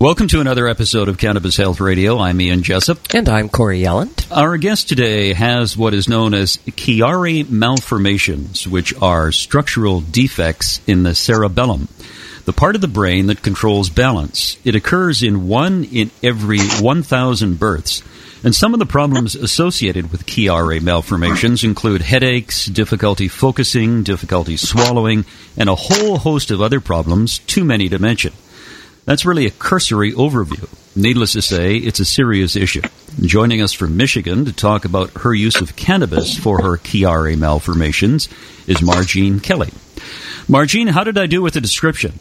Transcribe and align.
Welcome 0.00 0.28
to 0.28 0.40
another 0.40 0.66
episode 0.66 1.10
of 1.10 1.18
Cannabis 1.18 1.58
Health 1.58 1.78
Radio. 1.78 2.18
I'm 2.18 2.40
Ian 2.40 2.62
Jessup. 2.62 2.96
And 3.12 3.28
I'm 3.28 3.50
Corey 3.50 3.82
Yelland. 3.82 4.26
Our 4.34 4.56
guest 4.56 4.88
today 4.88 5.34
has 5.34 5.76
what 5.76 5.92
is 5.92 6.08
known 6.08 6.32
as 6.32 6.56
Chiari 6.56 7.46
malformations, 7.50 8.66
which 8.66 8.94
are 9.02 9.30
structural 9.30 10.00
defects 10.00 10.80
in 10.86 11.02
the 11.02 11.14
cerebellum, 11.14 11.88
the 12.46 12.54
part 12.54 12.76
of 12.76 12.80
the 12.80 12.88
brain 12.88 13.26
that 13.26 13.42
controls 13.42 13.90
balance. 13.90 14.56
It 14.64 14.74
occurs 14.74 15.22
in 15.22 15.46
one 15.46 15.84
in 15.84 16.10
every 16.22 16.60
1,000 16.60 17.58
births. 17.58 18.02
And 18.42 18.54
some 18.54 18.72
of 18.72 18.80
the 18.80 18.86
problems 18.86 19.34
associated 19.34 20.10
with 20.10 20.24
Chiari 20.24 20.80
malformations 20.80 21.62
include 21.62 22.00
headaches, 22.00 22.64
difficulty 22.64 23.28
focusing, 23.28 24.02
difficulty 24.02 24.56
swallowing, 24.56 25.26
and 25.58 25.68
a 25.68 25.74
whole 25.74 26.16
host 26.16 26.50
of 26.50 26.62
other 26.62 26.80
problems, 26.80 27.40
too 27.40 27.66
many 27.66 27.90
to 27.90 27.98
mention. 27.98 28.32
That's 29.04 29.24
really 29.24 29.46
a 29.46 29.50
cursory 29.50 30.12
overview. 30.12 30.68
Needless 30.96 31.32
to 31.32 31.42
say, 31.42 31.76
it's 31.76 32.00
a 32.00 32.04
serious 32.04 32.56
issue. 32.56 32.82
Joining 33.20 33.62
us 33.62 33.72
from 33.72 33.96
Michigan 33.96 34.44
to 34.44 34.52
talk 34.52 34.84
about 34.84 35.10
her 35.22 35.32
use 35.32 35.60
of 35.60 35.76
cannabis 35.76 36.36
for 36.36 36.62
her 36.62 36.76
Chiari 36.76 37.38
malformations 37.38 38.28
is 38.66 38.78
Margene 38.78 39.42
Kelly. 39.42 39.70
Margene, 40.48 40.90
how 40.90 41.04
did 41.04 41.16
I 41.16 41.26
do 41.26 41.42
with 41.42 41.54
the 41.54 41.60
description? 41.60 42.18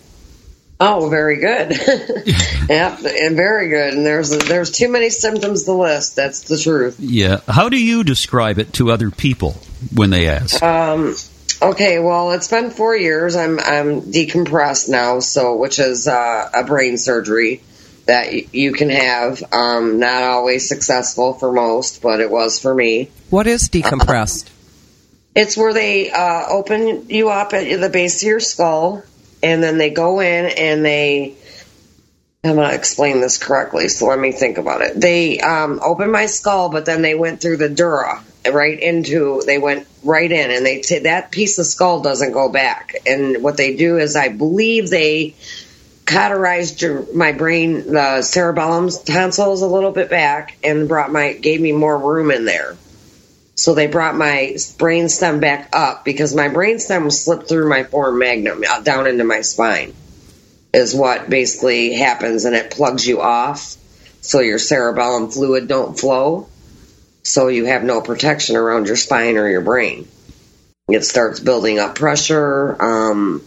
Oh, 0.82 1.10
very 1.10 1.38
good. 1.38 1.72
yeah, 2.70 2.98
and 2.98 3.36
very 3.36 3.68
good. 3.68 3.96
And 3.96 4.06
there's 4.06 4.30
there's 4.30 4.72
too 4.72 4.88
many 4.88 5.10
symptoms 5.10 5.66
to 5.66 5.74
list. 5.74 6.16
That's 6.16 6.44
the 6.44 6.58
truth. 6.58 6.98
Yeah. 7.00 7.42
How 7.48 7.68
do 7.68 7.78
you 7.78 8.06
describe 8.06 8.60
it 8.60 8.72
to 8.74 8.92
other 8.92 9.12
people 9.12 9.58
when 9.94 10.10
they 10.10 10.30
ask? 10.30 10.64
Um, 10.64 11.16
Okay, 11.62 12.00
well, 12.00 12.32
it's 12.32 12.48
been 12.48 12.70
four 12.72 12.96
years. 12.96 13.36
I'm 13.36 13.60
I'm 13.60 14.02
decompressed 14.02 14.88
now, 14.88 15.20
so 15.20 15.58
which 15.58 15.78
is 15.80 16.08
uh, 16.08 16.50
a 16.54 16.64
brain 16.64 16.98
surgery 16.98 17.62
that 18.06 18.32
y- 18.32 18.48
you 18.54 18.72
can 18.72 18.90
have. 18.90 19.44
Um, 19.52 20.00
not 20.00 20.24
always 20.24 20.70
successful 20.70 21.34
for 21.34 21.52
most, 21.52 22.02
but 22.02 22.22
it 22.22 22.32
was 22.32 22.60
for 22.60 22.74
me. 22.74 23.12
What 23.30 23.46
is 23.46 23.68
decompressed? 23.68 24.50
It's 25.36 25.58
where 25.58 25.74
they 25.74 26.10
uh, 26.12 26.46
open 26.50 27.10
you 27.10 27.30
up 27.30 27.54
at 27.54 27.80
the 27.80 27.90
base 27.90 28.24
of 28.24 28.28
your 28.28 28.40
skull, 28.40 29.04
and 29.44 29.62
then 29.62 29.78
they 29.78 29.90
go 29.90 30.22
in 30.22 30.46
and 30.46 30.84
they. 30.86 31.36
I'm 32.42 32.56
going 32.56 32.70
to 32.70 32.76
explain 32.76 33.20
this 33.20 33.38
correctly, 33.38 33.90
so 33.90 34.08
let 34.08 34.18
me 34.18 34.32
think 34.32 34.58
about 34.58 34.80
it. 34.80 35.00
They 35.00 35.42
um, 35.42 35.82
opened 35.84 36.14
my 36.14 36.28
skull, 36.28 36.70
but 36.70 36.86
then 36.86 37.02
they 37.02 37.14
went 37.14 37.42
through 37.42 37.58
the 37.58 37.68
dura, 37.68 38.24
right 38.54 38.80
into 38.80 39.42
they 39.46 39.58
went 39.58 39.88
right 40.04 40.32
in 40.32 40.52
and 40.52 40.66
they 40.66 40.82
t- 40.82 41.00
that 41.00 41.32
piece 41.32 41.58
of 41.60 41.66
skull 41.66 42.02
doesn't 42.02 42.32
go 42.32 42.50
back. 42.50 42.96
And 43.06 43.44
what 43.44 43.58
they 43.58 43.76
do 43.76 43.98
is 43.98 44.16
i 44.16 44.30
believe 44.30 44.90
they 44.90 45.36
cauterized 46.06 46.84
my 47.14 47.32
brain 47.32 47.92
the 47.94 48.24
cerebellum 48.24 48.90
tonsils 49.06 49.62
a 49.62 49.68
little 49.68 49.92
bit 49.92 50.10
back 50.10 50.58
and 50.64 50.88
brought 50.88 51.12
my 51.12 51.34
gave 51.34 51.62
me 51.62 51.72
more 51.72 51.98
room 51.98 52.32
in 52.32 52.46
there. 52.46 52.76
So 53.56 53.74
they 53.74 53.88
brought 53.88 54.16
my 54.16 54.58
brain 54.78 55.10
stem 55.10 55.40
back 55.40 55.70
up 55.74 56.06
because 56.06 56.34
my 56.34 56.48
brain 56.48 56.80
stem 56.80 57.12
slipped 57.12 57.50
through 57.50 57.70
my 57.70 57.84
foramen 57.84 58.20
magnum 58.44 58.64
uh, 58.68 58.82
down 58.82 59.06
into 59.06 59.24
my 59.24 59.42
spine 59.42 59.94
is 60.74 60.96
what 60.96 61.30
basically 61.30 61.94
happens 61.94 62.46
and 62.46 62.56
it 62.56 62.72
plugs 62.72 63.06
you 63.06 63.22
off 63.22 63.76
so 64.22 64.40
your 64.40 64.60
cerebellum 64.60 65.30
fluid 65.30 65.68
don't 65.68 66.00
flow 66.00 66.48
so 67.30 67.48
you 67.48 67.66
have 67.66 67.84
no 67.84 68.02
protection 68.02 68.56
around 68.56 68.88
your 68.88 68.96
spine 68.96 69.38
or 69.38 69.48
your 69.48 69.62
brain. 69.62 70.08
It 70.90 71.06
starts 71.06 71.40
building 71.40 71.78
up 71.78 71.94
pressure. 71.94 72.76
Um, 72.82 73.44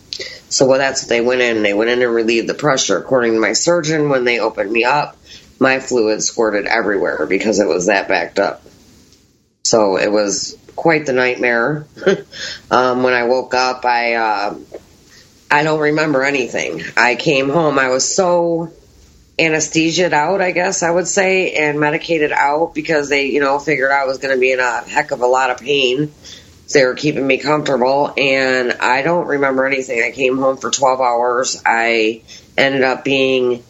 so 0.48 0.66
well, 0.66 0.78
that's 0.78 1.02
what 1.02 1.08
they 1.08 1.20
went 1.20 1.40
in. 1.40 1.62
They 1.62 1.74
went 1.74 1.90
in 1.90 2.00
and 2.00 2.14
relieved 2.14 2.48
the 2.48 2.54
pressure. 2.54 2.96
According 2.96 3.32
to 3.32 3.40
my 3.40 3.54
surgeon, 3.54 4.08
when 4.08 4.24
they 4.24 4.38
opened 4.38 4.70
me 4.70 4.84
up, 4.84 5.16
my 5.58 5.80
fluid 5.80 6.22
squirted 6.22 6.66
everywhere 6.66 7.26
because 7.26 7.58
it 7.58 7.66
was 7.66 7.86
that 7.86 8.06
backed 8.06 8.38
up. 8.38 8.62
So 9.64 9.96
it 9.96 10.12
was 10.12 10.56
quite 10.76 11.06
the 11.06 11.12
nightmare. 11.12 11.86
um, 12.70 13.02
when 13.02 13.14
I 13.14 13.24
woke 13.24 13.54
up, 13.54 13.84
I 13.84 14.14
uh, 14.14 14.58
I 15.50 15.64
don't 15.64 15.80
remember 15.80 16.22
anything. 16.22 16.82
I 16.96 17.16
came 17.16 17.48
home. 17.48 17.80
I 17.80 17.88
was 17.88 18.14
so 18.14 18.72
anesthesiaed 19.42 20.12
out, 20.12 20.40
I 20.40 20.50
guess 20.52 20.82
I 20.82 20.90
would 20.90 21.08
say, 21.08 21.52
and 21.54 21.80
medicated 21.80 22.32
out 22.32 22.74
because 22.74 23.08
they, 23.08 23.26
you 23.26 23.40
know, 23.40 23.58
figured 23.58 23.90
I 23.90 24.04
was 24.04 24.18
going 24.18 24.34
to 24.34 24.40
be 24.40 24.52
in 24.52 24.60
a 24.60 24.80
heck 24.82 25.10
of 25.10 25.20
a 25.20 25.26
lot 25.26 25.50
of 25.50 25.58
pain. 25.58 26.12
They 26.72 26.84
were 26.84 26.94
keeping 26.94 27.26
me 27.26 27.38
comfortable, 27.38 28.14
and 28.16 28.72
I 28.72 29.02
don't 29.02 29.26
remember 29.26 29.66
anything. 29.66 30.02
I 30.02 30.10
came 30.10 30.38
home 30.38 30.56
for 30.56 30.70
12 30.70 31.00
hours. 31.00 31.62
I 31.66 32.22
ended 32.56 32.82
up 32.82 33.04
being 33.04 33.62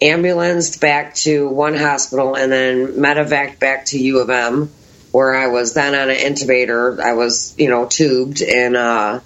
ambulanced 0.00 0.80
back 0.80 1.14
to 1.14 1.48
one 1.48 1.74
hospital 1.74 2.36
and 2.36 2.52
then 2.52 2.88
medevac 2.94 3.58
back 3.58 3.86
to 3.86 3.98
U 3.98 4.20
of 4.20 4.30
M, 4.30 4.70
where 5.10 5.34
I 5.34 5.48
was 5.48 5.74
then 5.74 5.94
on 5.94 6.10
an 6.10 6.16
intubator. 6.16 7.00
I 7.00 7.14
was, 7.14 7.54
you 7.58 7.68
know, 7.68 7.86
tubed, 7.86 8.42
and 8.42 8.76
uh, 8.76 9.20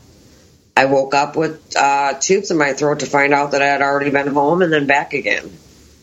I 0.77 0.84
woke 0.87 1.15
up 1.15 1.37
with 1.37 1.77
uh, 1.77 2.15
tubes 2.19 2.51
in 2.51 2.57
my 2.57 2.72
throat 2.72 3.01
to 3.01 3.07
find 3.07 3.34
out 3.34 3.51
that 3.51 3.61
I 3.61 3.67
had 3.67 3.83
already 3.83 4.11
been 4.11 4.28
home 4.28 4.62
and 4.62 4.72
then 4.72 4.87
back 4.87 5.12
again. 5.12 5.51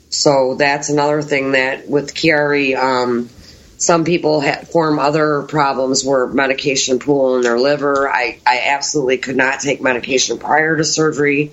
So 0.09 0.55
that's 0.55 0.89
another 0.89 1.21
thing 1.21 1.51
that 1.51 1.89
with 1.89 2.13
Chiari, 2.13 2.77
um, 2.77 3.29
some 3.77 4.05
people 4.05 4.41
form 4.41 4.99
other 4.99 5.43
problems 5.43 6.03
where 6.03 6.27
medication 6.27 6.99
pool 6.99 7.35
in 7.35 7.41
their 7.43 7.59
liver. 7.59 8.09
I, 8.09 8.39
I 8.45 8.61
absolutely 8.67 9.19
could 9.19 9.35
not 9.35 9.59
take 9.59 9.81
medication 9.81 10.39
prior 10.39 10.77
to 10.77 10.83
surgery. 10.83 11.51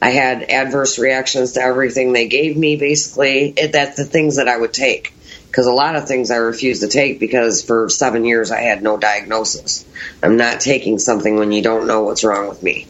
I 0.00 0.10
had 0.10 0.42
adverse 0.42 0.98
reactions 0.98 1.52
to 1.52 1.60
everything 1.60 2.12
they 2.12 2.28
gave 2.28 2.56
me. 2.56 2.76
Basically, 2.76 3.52
it, 3.56 3.72
that's 3.72 3.96
the 3.96 4.04
things 4.04 4.36
that 4.36 4.48
I 4.48 4.56
would 4.56 4.72
take 4.72 5.12
because 5.56 5.66
a 5.66 5.72
lot 5.72 5.96
of 5.96 6.06
things 6.06 6.30
I 6.30 6.36
refused 6.36 6.82
to 6.82 6.88
take 6.88 7.18
because 7.18 7.62
for 7.62 7.88
seven 7.88 8.24
years 8.24 8.50
I 8.50 8.60
had 8.60 8.82
no 8.82 8.98
diagnosis. 8.98 9.86
I'm 10.22 10.36
not 10.36 10.60
taking 10.60 10.98
something 10.98 11.36
when 11.36 11.50
you 11.50 11.62
don't 11.62 11.86
know 11.86 12.02
what's 12.02 12.24
wrong 12.24 12.48
with 12.48 12.62
me. 12.62 12.86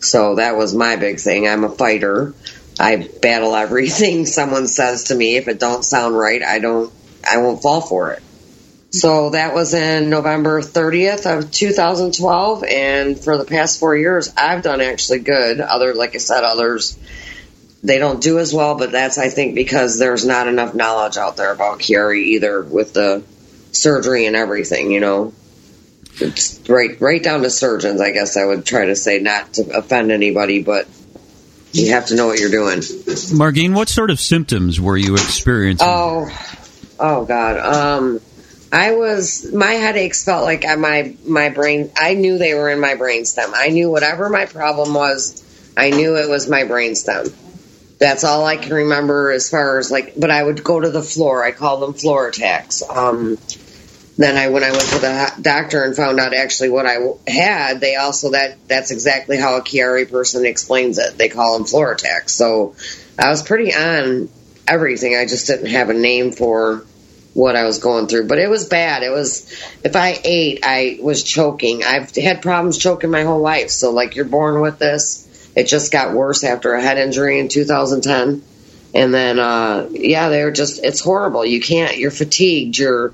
So 0.00 0.36
that 0.36 0.56
was 0.56 0.74
my 0.74 0.96
big 0.96 1.20
thing. 1.20 1.46
I'm 1.46 1.64
a 1.64 1.68
fighter. 1.68 2.34
I 2.78 3.08
battle 3.20 3.54
everything 3.54 4.26
someone 4.26 4.66
says 4.66 5.04
to 5.04 5.14
me. 5.14 5.36
If 5.36 5.48
it 5.48 5.58
don't 5.58 5.84
sound 5.84 6.16
right, 6.16 6.42
I 6.42 6.58
don't, 6.58 6.92
I 7.28 7.38
won't 7.38 7.62
fall 7.62 7.80
for 7.80 8.12
it. 8.12 8.22
So 8.90 9.30
that 9.30 9.54
was 9.54 9.74
in 9.74 10.08
November 10.08 10.62
30th 10.62 11.26
of 11.26 11.50
2012, 11.50 12.64
and 12.64 13.20
for 13.22 13.36
the 13.36 13.44
past 13.44 13.78
four 13.78 13.94
years, 13.94 14.32
I've 14.34 14.62
done 14.62 14.80
actually 14.80 15.18
good. 15.18 15.60
Other, 15.60 15.94
like 15.94 16.14
I 16.14 16.18
said, 16.18 16.42
others 16.42 16.98
they 17.82 17.98
don't 17.98 18.22
do 18.22 18.38
as 18.38 18.52
well, 18.52 18.76
but 18.76 18.92
that's 18.92 19.18
I 19.18 19.28
think 19.28 19.54
because 19.54 19.98
there's 19.98 20.24
not 20.24 20.48
enough 20.48 20.74
knowledge 20.74 21.16
out 21.16 21.36
there 21.36 21.52
about 21.52 21.78
Chiari 21.78 22.22
either 22.22 22.62
with 22.62 22.92
the 22.92 23.22
surgery 23.72 24.26
and 24.26 24.34
everything. 24.34 24.90
You 24.90 25.00
know, 25.00 25.32
it's 26.20 26.60
right 26.68 27.00
right 27.00 27.22
down 27.22 27.42
to 27.42 27.50
surgeons. 27.50 28.00
I 28.00 28.10
guess 28.10 28.36
I 28.36 28.44
would 28.44 28.64
try 28.64 28.86
to 28.86 28.96
say 28.96 29.20
not 29.20 29.54
to 29.54 29.78
offend 29.78 30.10
anybody, 30.10 30.62
but 30.62 30.88
you 31.72 31.92
have 31.92 32.06
to 32.06 32.16
know 32.16 32.26
what 32.26 32.38
you're 32.38 32.50
doing. 32.50 32.78
Margene, 32.78 33.74
what 33.74 33.88
sort 33.88 34.10
of 34.10 34.20
symptoms 34.20 34.80
were 34.80 34.96
you 34.96 35.14
experiencing? 35.14 35.86
Oh, 35.88 36.28
oh 36.98 37.24
God. 37.24 37.58
Um, 37.58 38.20
I 38.70 38.92
was 38.92 39.50
my 39.52 39.72
headaches 39.72 40.24
felt 40.24 40.44
like 40.44 40.64
my 40.78 41.14
my 41.24 41.48
brain. 41.48 41.90
I 41.96 42.14
knew 42.14 42.38
they 42.38 42.54
were 42.54 42.68
in 42.68 42.80
my 42.80 42.94
brainstem. 42.94 43.52
I 43.54 43.68
knew 43.68 43.90
whatever 43.90 44.28
my 44.28 44.46
problem 44.46 44.94
was. 44.94 45.44
I 45.76 45.90
knew 45.90 46.16
it 46.16 46.28
was 46.28 46.48
my 46.48 46.62
brainstem. 46.62 47.34
That's 47.98 48.24
all 48.24 48.44
I 48.44 48.56
can 48.56 48.72
remember 48.72 49.30
as 49.30 49.48
far 49.48 49.78
as 49.78 49.90
like. 49.90 50.14
But 50.16 50.30
I 50.30 50.42
would 50.42 50.62
go 50.62 50.80
to 50.80 50.90
the 50.90 51.02
floor. 51.02 51.44
I 51.44 51.52
call 51.52 51.80
them 51.80 51.94
floor 51.94 52.28
attacks. 52.28 52.82
Um, 52.88 53.38
then 54.18 54.36
I 54.36 54.48
when 54.48 54.64
I 54.64 54.72
went 54.72 54.82
to 54.82 54.98
the 54.98 55.32
doctor 55.40 55.84
and 55.84 55.94
found 55.94 56.18
out 56.18 56.34
actually 56.34 56.70
what 56.70 56.86
I 56.86 56.96
had, 57.28 57.80
they 57.80 57.94
also 57.94 58.32
that 58.32 58.58
that's 58.66 58.90
exactly 58.90 59.38
how 59.38 59.56
a 59.56 59.62
Chiari 59.62 60.10
person 60.10 60.44
explains 60.44 60.98
it. 60.98 61.16
They 61.16 61.28
call 61.28 61.56
them 61.56 61.66
floor 61.66 61.92
attacks. 61.92 62.34
So 62.34 62.74
I 63.16 63.30
was 63.30 63.44
pretty 63.44 63.72
on 63.72 64.28
everything. 64.66 65.16
I 65.16 65.24
just 65.24 65.46
didn't 65.46 65.66
have 65.66 65.88
a 65.88 65.94
name 65.94 66.32
for 66.32 66.84
what 67.32 67.54
I 67.54 67.64
was 67.64 67.78
going 67.78 68.08
through. 68.08 68.26
But 68.26 68.40
it 68.40 68.50
was 68.50 68.64
bad. 68.64 69.04
It 69.04 69.10
was 69.10 69.52
if 69.84 69.94
I 69.94 70.18
ate, 70.24 70.60
I 70.64 70.98
was 71.00 71.22
choking. 71.22 71.84
I've 71.84 72.12
had 72.16 72.42
problems 72.42 72.76
choking 72.76 73.10
my 73.10 73.22
whole 73.22 73.40
life. 73.40 73.70
So 73.70 73.92
like 73.92 74.16
you're 74.16 74.24
born 74.24 74.60
with 74.60 74.80
this. 74.80 75.26
It 75.54 75.68
just 75.68 75.92
got 75.92 76.12
worse 76.12 76.42
after 76.42 76.74
a 76.74 76.82
head 76.82 76.98
injury 76.98 77.38
in 77.38 77.46
2010. 77.46 78.42
And 78.94 79.14
then 79.14 79.38
uh 79.38 79.88
yeah, 79.92 80.28
they're 80.28 80.50
just 80.50 80.82
it's 80.82 80.98
horrible. 80.98 81.44
You 81.44 81.60
can't 81.60 81.96
you're 81.98 82.10
fatigued, 82.10 82.78
you're 82.78 83.12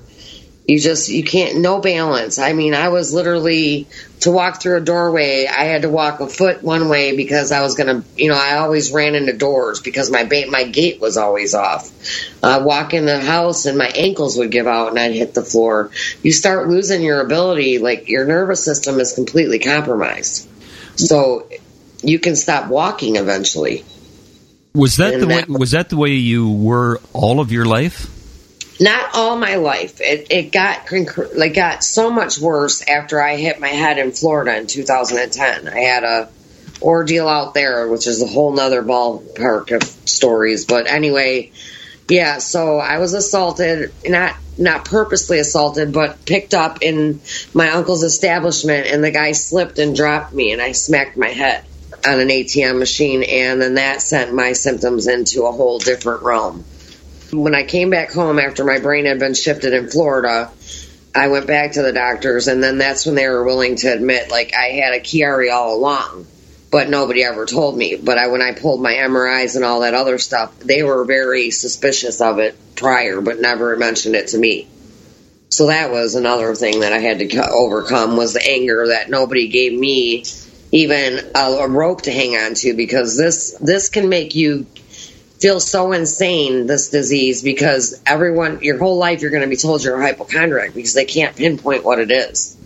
you 0.66 0.78
just 0.78 1.10
you 1.10 1.22
can't 1.22 1.58
no 1.58 1.80
balance 1.80 2.38
i 2.38 2.52
mean 2.52 2.74
i 2.74 2.88
was 2.88 3.12
literally 3.12 3.86
to 4.20 4.30
walk 4.30 4.62
through 4.62 4.78
a 4.78 4.80
doorway 4.80 5.46
i 5.46 5.64
had 5.64 5.82
to 5.82 5.88
walk 5.88 6.20
a 6.20 6.26
foot 6.26 6.62
one 6.62 6.88
way 6.88 7.16
because 7.16 7.52
i 7.52 7.60
was 7.60 7.74
gonna 7.74 8.02
you 8.16 8.28
know 8.28 8.36
i 8.36 8.56
always 8.56 8.90
ran 8.92 9.14
into 9.14 9.32
doors 9.32 9.80
because 9.80 10.10
my 10.10 10.24
ba- 10.24 10.48
my 10.48 10.64
gait 10.64 11.00
was 11.00 11.16
always 11.16 11.54
off 11.54 11.90
uh, 12.42 12.62
walk 12.64 12.94
in 12.94 13.04
the 13.04 13.20
house 13.20 13.66
and 13.66 13.76
my 13.76 13.88
ankles 13.88 14.36
would 14.38 14.50
give 14.50 14.66
out 14.66 14.88
and 14.88 14.98
i'd 14.98 15.12
hit 15.12 15.34
the 15.34 15.44
floor 15.44 15.90
you 16.22 16.32
start 16.32 16.68
losing 16.68 17.02
your 17.02 17.20
ability 17.20 17.78
like 17.78 18.08
your 18.08 18.24
nervous 18.26 18.64
system 18.64 19.00
is 19.00 19.12
completely 19.12 19.58
compromised 19.58 20.48
so 20.96 21.48
you 22.02 22.18
can 22.18 22.36
stop 22.36 22.68
walking 22.70 23.16
eventually 23.16 23.84
Was 24.74 24.96
that 24.96 25.14
And 25.14 25.22
the 25.22 25.26
way? 25.28 25.44
Was 25.48 25.70
that 25.70 25.88
the 25.88 25.96
way 25.96 26.10
you 26.10 26.50
were 26.50 27.00
all 27.12 27.38
of 27.38 27.52
your 27.52 27.64
life? 27.64 28.10
Not 28.80 29.14
all 29.14 29.36
my 29.36 29.56
life. 29.56 30.00
It 30.00 30.28
it 30.30 30.52
got 30.52 30.90
like 31.34 31.54
got 31.54 31.84
so 31.84 32.10
much 32.10 32.38
worse 32.38 32.82
after 32.82 33.20
I 33.20 33.36
hit 33.36 33.60
my 33.60 33.68
head 33.68 33.98
in 33.98 34.12
Florida 34.12 34.56
in 34.56 34.66
2010. 34.66 35.68
I 35.68 35.80
had 35.80 36.04
a 36.04 36.28
ordeal 36.82 37.28
out 37.28 37.54
there, 37.54 37.88
which 37.88 38.06
is 38.06 38.22
a 38.22 38.26
whole 38.26 38.52
nother 38.52 38.82
ballpark 38.82 39.74
of 39.74 39.82
stories. 40.08 40.64
But 40.64 40.88
anyway, 40.88 41.52
yeah. 42.08 42.38
So 42.38 42.78
I 42.78 42.98
was 42.98 43.14
assaulted, 43.14 43.92
not 44.06 44.36
not 44.58 44.84
purposely 44.84 45.38
assaulted, 45.38 45.92
but 45.92 46.24
picked 46.24 46.54
up 46.54 46.78
in 46.82 47.20
my 47.52 47.70
uncle's 47.70 48.02
establishment, 48.02 48.88
and 48.88 49.02
the 49.02 49.10
guy 49.10 49.32
slipped 49.32 49.78
and 49.78 49.96
dropped 49.96 50.32
me, 50.32 50.52
and 50.52 50.60
I 50.60 50.72
smacked 50.72 51.16
my 51.16 51.28
head 51.28 51.64
on 52.06 52.20
an 52.20 52.28
ATM 52.28 52.78
machine, 52.78 53.22
and 53.22 53.62
then 53.62 53.74
that 53.74 54.02
sent 54.02 54.34
my 54.34 54.52
symptoms 54.52 55.06
into 55.06 55.44
a 55.44 55.52
whole 55.52 55.78
different 55.78 56.22
realm 56.22 56.64
when 57.36 57.54
I 57.54 57.64
came 57.64 57.90
back 57.90 58.12
home 58.12 58.38
after 58.38 58.64
my 58.64 58.78
brain 58.78 59.06
had 59.06 59.18
been 59.18 59.34
shifted 59.34 59.72
in 59.72 59.88
Florida, 59.88 60.50
I 61.14 61.28
went 61.28 61.46
back 61.46 61.72
to 61.72 61.82
the 61.82 61.92
doctors, 61.92 62.48
and 62.48 62.62
then 62.62 62.78
that's 62.78 63.06
when 63.06 63.14
they 63.14 63.28
were 63.28 63.44
willing 63.44 63.76
to 63.76 63.92
admit, 63.92 64.30
like, 64.30 64.52
I 64.54 64.70
had 64.70 64.94
a 64.94 65.00
Chiari 65.00 65.52
all 65.52 65.76
along, 65.76 66.26
but 66.70 66.88
nobody 66.88 67.22
ever 67.22 67.46
told 67.46 67.76
me. 67.76 67.96
But 67.96 68.18
I, 68.18 68.26
when 68.28 68.42
I 68.42 68.52
pulled 68.52 68.82
my 68.82 68.94
MRIs 68.94 69.54
and 69.54 69.64
all 69.64 69.80
that 69.80 69.94
other 69.94 70.18
stuff, 70.18 70.58
they 70.58 70.82
were 70.82 71.04
very 71.04 71.50
suspicious 71.50 72.20
of 72.20 72.40
it 72.40 72.56
prior, 72.74 73.20
but 73.20 73.40
never 73.40 73.76
mentioned 73.76 74.16
it 74.16 74.28
to 74.28 74.38
me. 74.38 74.68
So 75.50 75.68
that 75.68 75.92
was 75.92 76.16
another 76.16 76.56
thing 76.56 76.80
that 76.80 76.92
I 76.92 76.98
had 76.98 77.20
to 77.20 77.48
overcome 77.48 78.16
was 78.16 78.32
the 78.32 78.44
anger 78.44 78.88
that 78.88 79.08
nobody 79.08 79.46
gave 79.46 79.72
me 79.72 80.24
even 80.72 81.30
a, 81.36 81.38
a 81.38 81.68
rope 81.68 82.02
to 82.02 82.10
hang 82.10 82.34
on 82.34 82.54
to 82.54 82.74
because 82.74 83.16
this 83.16 83.56
this 83.60 83.88
can 83.88 84.08
make 84.08 84.34
you 84.34 84.66
feel 85.38 85.60
so 85.60 85.92
insane 85.92 86.66
this 86.66 86.90
disease 86.90 87.42
because 87.42 88.00
everyone 88.06 88.62
your 88.62 88.78
whole 88.78 88.96
life 88.96 89.20
you're 89.20 89.30
going 89.30 89.42
to 89.42 89.48
be 89.48 89.56
told 89.56 89.82
you're 89.82 90.00
a 90.00 90.02
hypochondriac 90.02 90.74
because 90.74 90.94
they 90.94 91.04
can't 91.04 91.36
pinpoint 91.36 91.84
what 91.84 91.98
it 91.98 92.10
is 92.10 92.56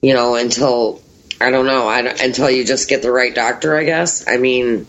you 0.00 0.14
know 0.14 0.34
until 0.34 1.00
i 1.40 1.50
don't 1.50 1.66
know 1.66 1.86
I 1.88 2.00
until 2.00 2.50
you 2.50 2.64
just 2.64 2.88
get 2.88 3.02
the 3.02 3.12
right 3.12 3.34
doctor 3.34 3.76
i 3.76 3.84
guess. 3.84 4.26
I 4.26 4.38
mean 4.38 4.86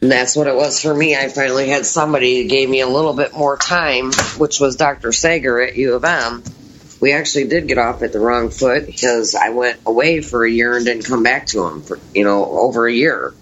that's 0.00 0.34
what 0.34 0.48
it 0.48 0.56
was 0.56 0.82
for 0.82 0.92
me. 0.92 1.14
I 1.14 1.28
finally 1.28 1.68
had 1.68 1.86
somebody 1.86 2.42
who 2.42 2.48
gave 2.48 2.68
me 2.68 2.80
a 2.80 2.88
little 2.88 3.14
bit 3.14 3.32
more 3.32 3.56
time 3.56 4.12
which 4.36 4.58
was 4.58 4.76
dr 4.76 5.12
sager 5.12 5.60
at 5.60 5.76
u 5.76 5.94
of 5.94 6.04
m. 6.04 6.42
We 7.00 7.12
actually 7.12 7.48
did 7.48 7.66
get 7.68 7.78
off 7.78 8.02
at 8.02 8.12
the 8.12 8.20
wrong 8.20 8.50
foot 8.50 8.86
because 8.86 9.36
i 9.36 9.50
went 9.50 9.80
away 9.86 10.20
for 10.20 10.44
a 10.44 10.50
year 10.50 10.76
and 10.76 10.84
didn't 10.84 11.04
come 11.04 11.22
back 11.22 11.46
to 11.48 11.64
him 11.64 11.82
for 11.82 12.00
you 12.12 12.24
know 12.24 12.44
over 12.44 12.86
a 12.86 12.92
year 12.92 13.32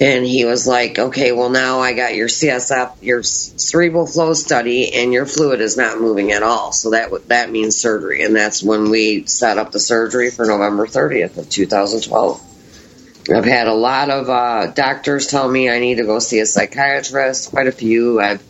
and 0.00 0.26
he 0.26 0.44
was 0.44 0.66
like, 0.66 0.98
okay, 0.98 1.30
well, 1.30 1.50
now 1.50 1.78
I 1.78 1.92
got 1.92 2.16
your 2.16 2.26
CSF, 2.26 2.96
your 3.00 3.22
cerebral 3.22 4.06
flow 4.06 4.34
study, 4.34 4.92
and 4.92 5.12
your 5.12 5.24
fluid 5.24 5.60
is 5.60 5.76
not 5.76 6.00
moving 6.00 6.32
at 6.32 6.42
all. 6.42 6.72
So 6.72 6.90
that 6.90 7.28
that 7.28 7.50
means 7.50 7.76
surgery. 7.76 8.24
And 8.24 8.34
that's 8.34 8.60
when 8.60 8.90
we 8.90 9.26
set 9.26 9.56
up 9.56 9.70
the 9.70 9.78
surgery 9.78 10.32
for 10.32 10.46
November 10.46 10.88
30th 10.88 11.38
of 11.38 11.48
2012. 11.48 12.42
I've 13.32 13.44
had 13.44 13.68
a 13.68 13.74
lot 13.74 14.10
of 14.10 14.28
uh, 14.28 14.66
doctors 14.72 15.28
tell 15.28 15.48
me 15.48 15.70
I 15.70 15.78
need 15.78 15.96
to 15.96 16.04
go 16.04 16.18
see 16.18 16.40
a 16.40 16.46
psychiatrist, 16.46 17.50
quite 17.50 17.68
a 17.68 17.72
few. 17.72 18.20
I've 18.20 18.42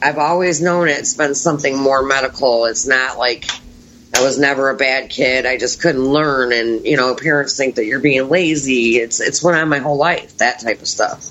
I've 0.00 0.18
always 0.18 0.62
known 0.62 0.88
it's 0.88 1.14
been 1.14 1.34
something 1.34 1.76
more 1.76 2.04
medical. 2.04 2.66
It's 2.66 2.86
not 2.86 3.18
like 3.18 3.44
Was 4.22 4.38
never 4.38 4.70
a 4.70 4.76
bad 4.76 5.10
kid. 5.10 5.46
I 5.46 5.56
just 5.56 5.82
couldn't 5.82 6.04
learn, 6.04 6.52
and 6.52 6.86
you 6.86 6.96
know, 6.96 7.16
parents 7.16 7.56
think 7.56 7.74
that 7.74 7.86
you're 7.86 7.98
being 7.98 8.28
lazy. 8.28 8.96
It's 8.98 9.20
it's 9.20 9.42
went 9.42 9.58
on 9.58 9.68
my 9.68 9.78
whole 9.78 9.96
life, 9.96 10.36
that 10.38 10.60
type 10.60 10.80
of 10.80 10.86
stuff. 10.86 11.28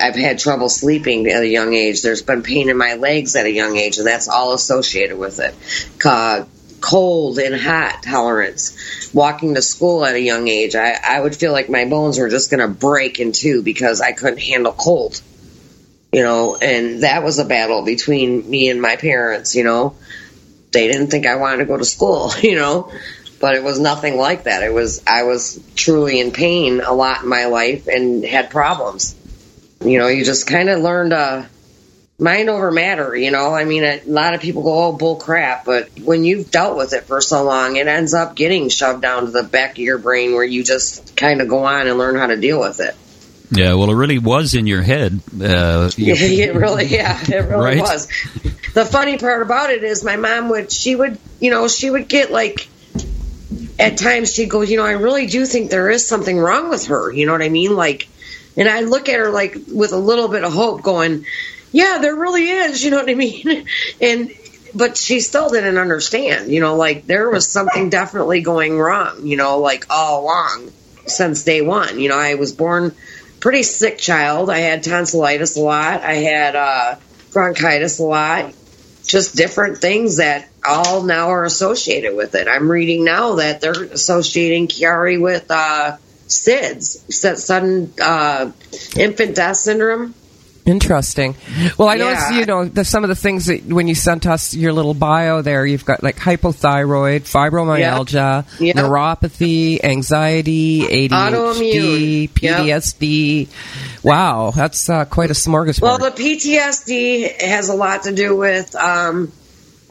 I've 0.00 0.14
had 0.14 0.38
trouble 0.38 0.68
sleeping 0.68 1.26
at 1.28 1.42
a 1.42 1.48
young 1.48 1.74
age. 1.74 2.02
There's 2.02 2.22
been 2.22 2.42
pain 2.42 2.70
in 2.70 2.76
my 2.76 2.94
legs 2.94 3.34
at 3.34 3.46
a 3.46 3.50
young 3.50 3.76
age, 3.76 3.98
and 3.98 4.06
that's 4.06 4.28
all 4.28 4.54
associated 4.54 5.18
with 5.18 5.40
it. 5.40 5.54
Cold 6.80 7.38
and 7.38 7.54
hot 7.54 8.02
tolerance. 8.04 9.10
Walking 9.12 9.54
to 9.54 9.62
school 9.62 10.04
at 10.04 10.14
a 10.14 10.20
young 10.20 10.46
age, 10.46 10.76
I, 10.76 10.96
I 11.02 11.20
would 11.20 11.34
feel 11.34 11.50
like 11.50 11.68
my 11.68 11.84
bones 11.84 12.18
were 12.18 12.28
just 12.28 12.50
going 12.50 12.60
to 12.60 12.68
break 12.68 13.18
in 13.18 13.32
two 13.32 13.62
because 13.62 14.00
I 14.00 14.12
couldn't 14.12 14.40
handle 14.40 14.72
cold. 14.72 15.20
You 16.12 16.22
know, 16.22 16.56
and 16.56 17.02
that 17.02 17.24
was 17.24 17.40
a 17.40 17.44
battle 17.44 17.84
between 17.84 18.48
me 18.48 18.68
and 18.68 18.80
my 18.80 18.94
parents, 18.96 19.56
you 19.56 19.64
know 19.64 19.96
they 20.74 20.86
didn't 20.88 21.06
think 21.08 21.26
I 21.26 21.36
wanted 21.36 21.56
to 21.58 21.64
go 21.64 21.78
to 21.78 21.84
school, 21.86 22.32
you 22.42 22.56
know. 22.56 22.92
But 23.40 23.56
it 23.56 23.62
was 23.64 23.78
nothing 23.80 24.16
like 24.16 24.44
that. 24.44 24.62
It 24.62 24.72
was 24.72 25.02
I 25.06 25.22
was 25.24 25.60
truly 25.74 26.20
in 26.20 26.30
pain 26.30 26.80
a 26.80 26.92
lot 26.92 27.22
in 27.22 27.28
my 27.28 27.46
life 27.46 27.88
and 27.88 28.24
had 28.24 28.50
problems. 28.50 29.14
You 29.84 29.98
know, 29.98 30.06
you 30.08 30.24
just 30.24 30.46
kind 30.46 30.68
of 30.70 30.80
learned 30.80 31.12
uh 31.12 31.44
mind 32.18 32.48
over 32.48 32.70
matter, 32.70 33.14
you 33.14 33.30
know. 33.30 33.52
I 33.54 33.64
mean, 33.64 33.84
a 33.84 34.00
lot 34.06 34.34
of 34.34 34.40
people 34.40 34.62
go, 34.62 34.84
"Oh, 34.86 34.92
bull 34.92 35.16
crap," 35.16 35.64
but 35.66 35.90
when 36.02 36.24
you've 36.24 36.50
dealt 36.50 36.76
with 36.78 36.94
it 36.94 37.04
for 37.04 37.20
so 37.20 37.42
long, 37.44 37.76
it 37.76 37.86
ends 37.86 38.14
up 38.14 38.34
getting 38.34 38.68
shoved 38.70 39.02
down 39.02 39.26
to 39.26 39.30
the 39.30 39.42
back 39.42 39.72
of 39.72 39.78
your 39.78 39.98
brain 39.98 40.32
where 40.32 40.44
you 40.44 40.62
just 40.64 41.14
kind 41.16 41.42
of 41.42 41.48
go 41.48 41.64
on 41.64 41.86
and 41.86 41.98
learn 41.98 42.16
how 42.16 42.26
to 42.28 42.36
deal 42.36 42.60
with 42.60 42.80
it. 42.80 42.94
Yeah, 43.50 43.74
well, 43.74 43.90
it 43.90 43.94
really 43.94 44.18
was 44.18 44.54
in 44.54 44.66
your 44.66 44.80
head. 44.82 45.20
Uh, 45.38 45.90
you- 45.96 46.14
it 46.14 46.54
really, 46.54 46.86
yeah, 46.86 47.20
it 47.20 47.30
really 47.48 47.50
Right? 47.76 47.80
was. 47.80 48.08
The 48.74 48.84
funny 48.84 49.18
part 49.18 49.42
about 49.42 49.70
it 49.70 49.84
is 49.84 50.04
my 50.04 50.16
mom 50.16 50.48
would, 50.50 50.70
she 50.70 50.96
would, 50.96 51.18
you 51.40 51.50
know, 51.50 51.68
she 51.68 51.88
would 51.88 52.08
get 52.08 52.30
like, 52.30 52.68
at 53.78 53.96
times 53.98 54.34
she'd 54.34 54.50
go, 54.50 54.62
you 54.62 54.76
know, 54.76 54.84
I 54.84 54.92
really 54.92 55.26
do 55.26 55.46
think 55.46 55.70
there 55.70 55.90
is 55.90 56.06
something 56.06 56.38
wrong 56.38 56.70
with 56.70 56.86
her. 56.86 57.12
You 57.12 57.26
know 57.26 57.32
what 57.32 57.42
I 57.42 57.48
mean? 57.48 57.76
Like, 57.76 58.08
and 58.56 58.68
I 58.68 58.80
look 58.80 59.08
at 59.08 59.18
her 59.18 59.30
like 59.30 59.56
with 59.72 59.92
a 59.92 59.98
little 59.98 60.28
bit 60.28 60.44
of 60.44 60.52
hope 60.52 60.82
going, 60.82 61.24
yeah, 61.72 61.98
there 62.00 62.14
really 62.14 62.48
is. 62.48 62.82
You 62.82 62.90
know 62.90 62.98
what 62.98 63.10
I 63.10 63.14
mean? 63.14 63.66
And, 64.00 64.30
but 64.74 64.96
she 64.96 65.20
still 65.20 65.50
didn't 65.50 65.78
understand, 65.78 66.50
you 66.50 66.60
know, 66.60 66.74
like 66.74 67.06
there 67.06 67.30
was 67.30 67.48
something 67.48 67.90
definitely 67.90 68.40
going 68.40 68.76
wrong, 68.76 69.24
you 69.24 69.36
know, 69.36 69.60
like 69.60 69.86
all 69.88 70.24
along 70.24 70.72
since 71.06 71.44
day 71.44 71.60
one. 71.60 72.00
You 72.00 72.08
know, 72.08 72.18
I 72.18 72.34
was 72.34 72.52
born 72.52 72.92
pretty 73.38 73.62
sick 73.62 73.98
child. 73.98 74.50
I 74.50 74.58
had 74.58 74.82
tonsillitis 74.82 75.56
a 75.56 75.60
lot. 75.60 76.02
I 76.02 76.14
had 76.14 76.56
uh, 76.56 76.96
bronchitis 77.32 78.00
a 78.00 78.02
lot. 78.02 78.52
Just 79.14 79.36
different 79.36 79.78
things 79.78 80.16
that 80.16 80.48
all 80.66 81.04
now 81.04 81.28
are 81.28 81.44
associated 81.44 82.16
with 82.16 82.34
it. 82.34 82.48
I'm 82.48 82.68
reading 82.68 83.04
now 83.04 83.36
that 83.36 83.60
they're 83.60 83.84
associating 83.84 84.66
Chiari 84.66 85.20
with 85.20 85.52
uh, 85.52 85.98
SIDS, 86.26 87.12
su- 87.12 87.36
sudden 87.36 87.92
uh, 88.02 88.50
infant 88.96 89.36
death 89.36 89.58
syndrome. 89.58 90.16
Interesting. 90.66 91.36
Well, 91.76 91.88
I 91.88 91.96
noticed, 91.96 92.32
you 92.32 92.46
know, 92.46 92.64
the, 92.64 92.84
some 92.86 93.04
of 93.04 93.08
the 93.08 93.14
things 93.14 93.46
that 93.46 93.64
when 93.66 93.86
you 93.86 93.94
sent 93.94 94.26
us 94.26 94.54
your 94.54 94.72
little 94.72 94.94
bio 94.94 95.42
there, 95.42 95.66
you've 95.66 95.84
got 95.84 96.02
like 96.02 96.16
hypothyroid, 96.16 97.20
fibromyalgia, 97.22 98.46
Yep. 98.60 98.76
neuropathy, 98.76 99.82
anxiety, 99.84 100.80
ADHD, 100.82 101.08
Autoimmune. 101.10 102.42
Yep. 102.42 102.60
PTSD. 102.60 103.48
Wow, 104.02 104.52
that's 104.54 104.88
uh, 104.88 105.04
quite 105.04 105.30
a 105.30 105.34
smorgasbord. 105.34 105.82
Well, 105.82 105.98
the 105.98 106.10
PTSD 106.10 107.42
has 107.42 107.68
a 107.68 107.74
lot 107.74 108.04
to 108.04 108.12
do 108.14 108.34
with 108.36 108.74
um, 108.74 109.32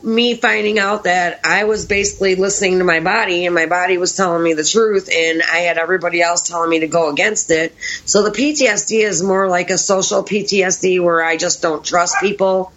me 0.04 0.36
finding 0.36 0.80
out 0.80 1.06
that 1.06 1.40
I 1.46 1.64
was 1.64 1.86
basically 1.86 2.36
listening 2.36 2.80
to 2.80 2.84
my 2.84 3.00
body, 3.00 3.46
and 3.46 3.56
my 3.56 3.66
body 3.66 3.98
was 3.98 4.16
telling 4.16 4.44
me 4.44 4.54
the 4.54 4.64
truth, 4.64 5.10
and 5.14 5.42
I 5.42 5.60
had 5.60 5.78
everybody 5.78 6.22
else 6.22 6.48
telling 6.48 6.70
me 6.70 6.80
to 6.80 6.88
go 6.88 7.10
against 7.10 7.50
it. 7.52 7.74
So 8.06 8.24
the 8.24 8.32
PTSD 8.32 9.04
is 9.04 9.24
more 9.24 9.48
like 9.48 9.70
a 9.70 9.78
social 9.78 10.24
PTSD 10.24 11.02
where 11.02 11.24
I 11.24 11.38
just 11.38 11.62
don't 11.62 11.86
trust 11.86 12.20
people. 12.20 12.74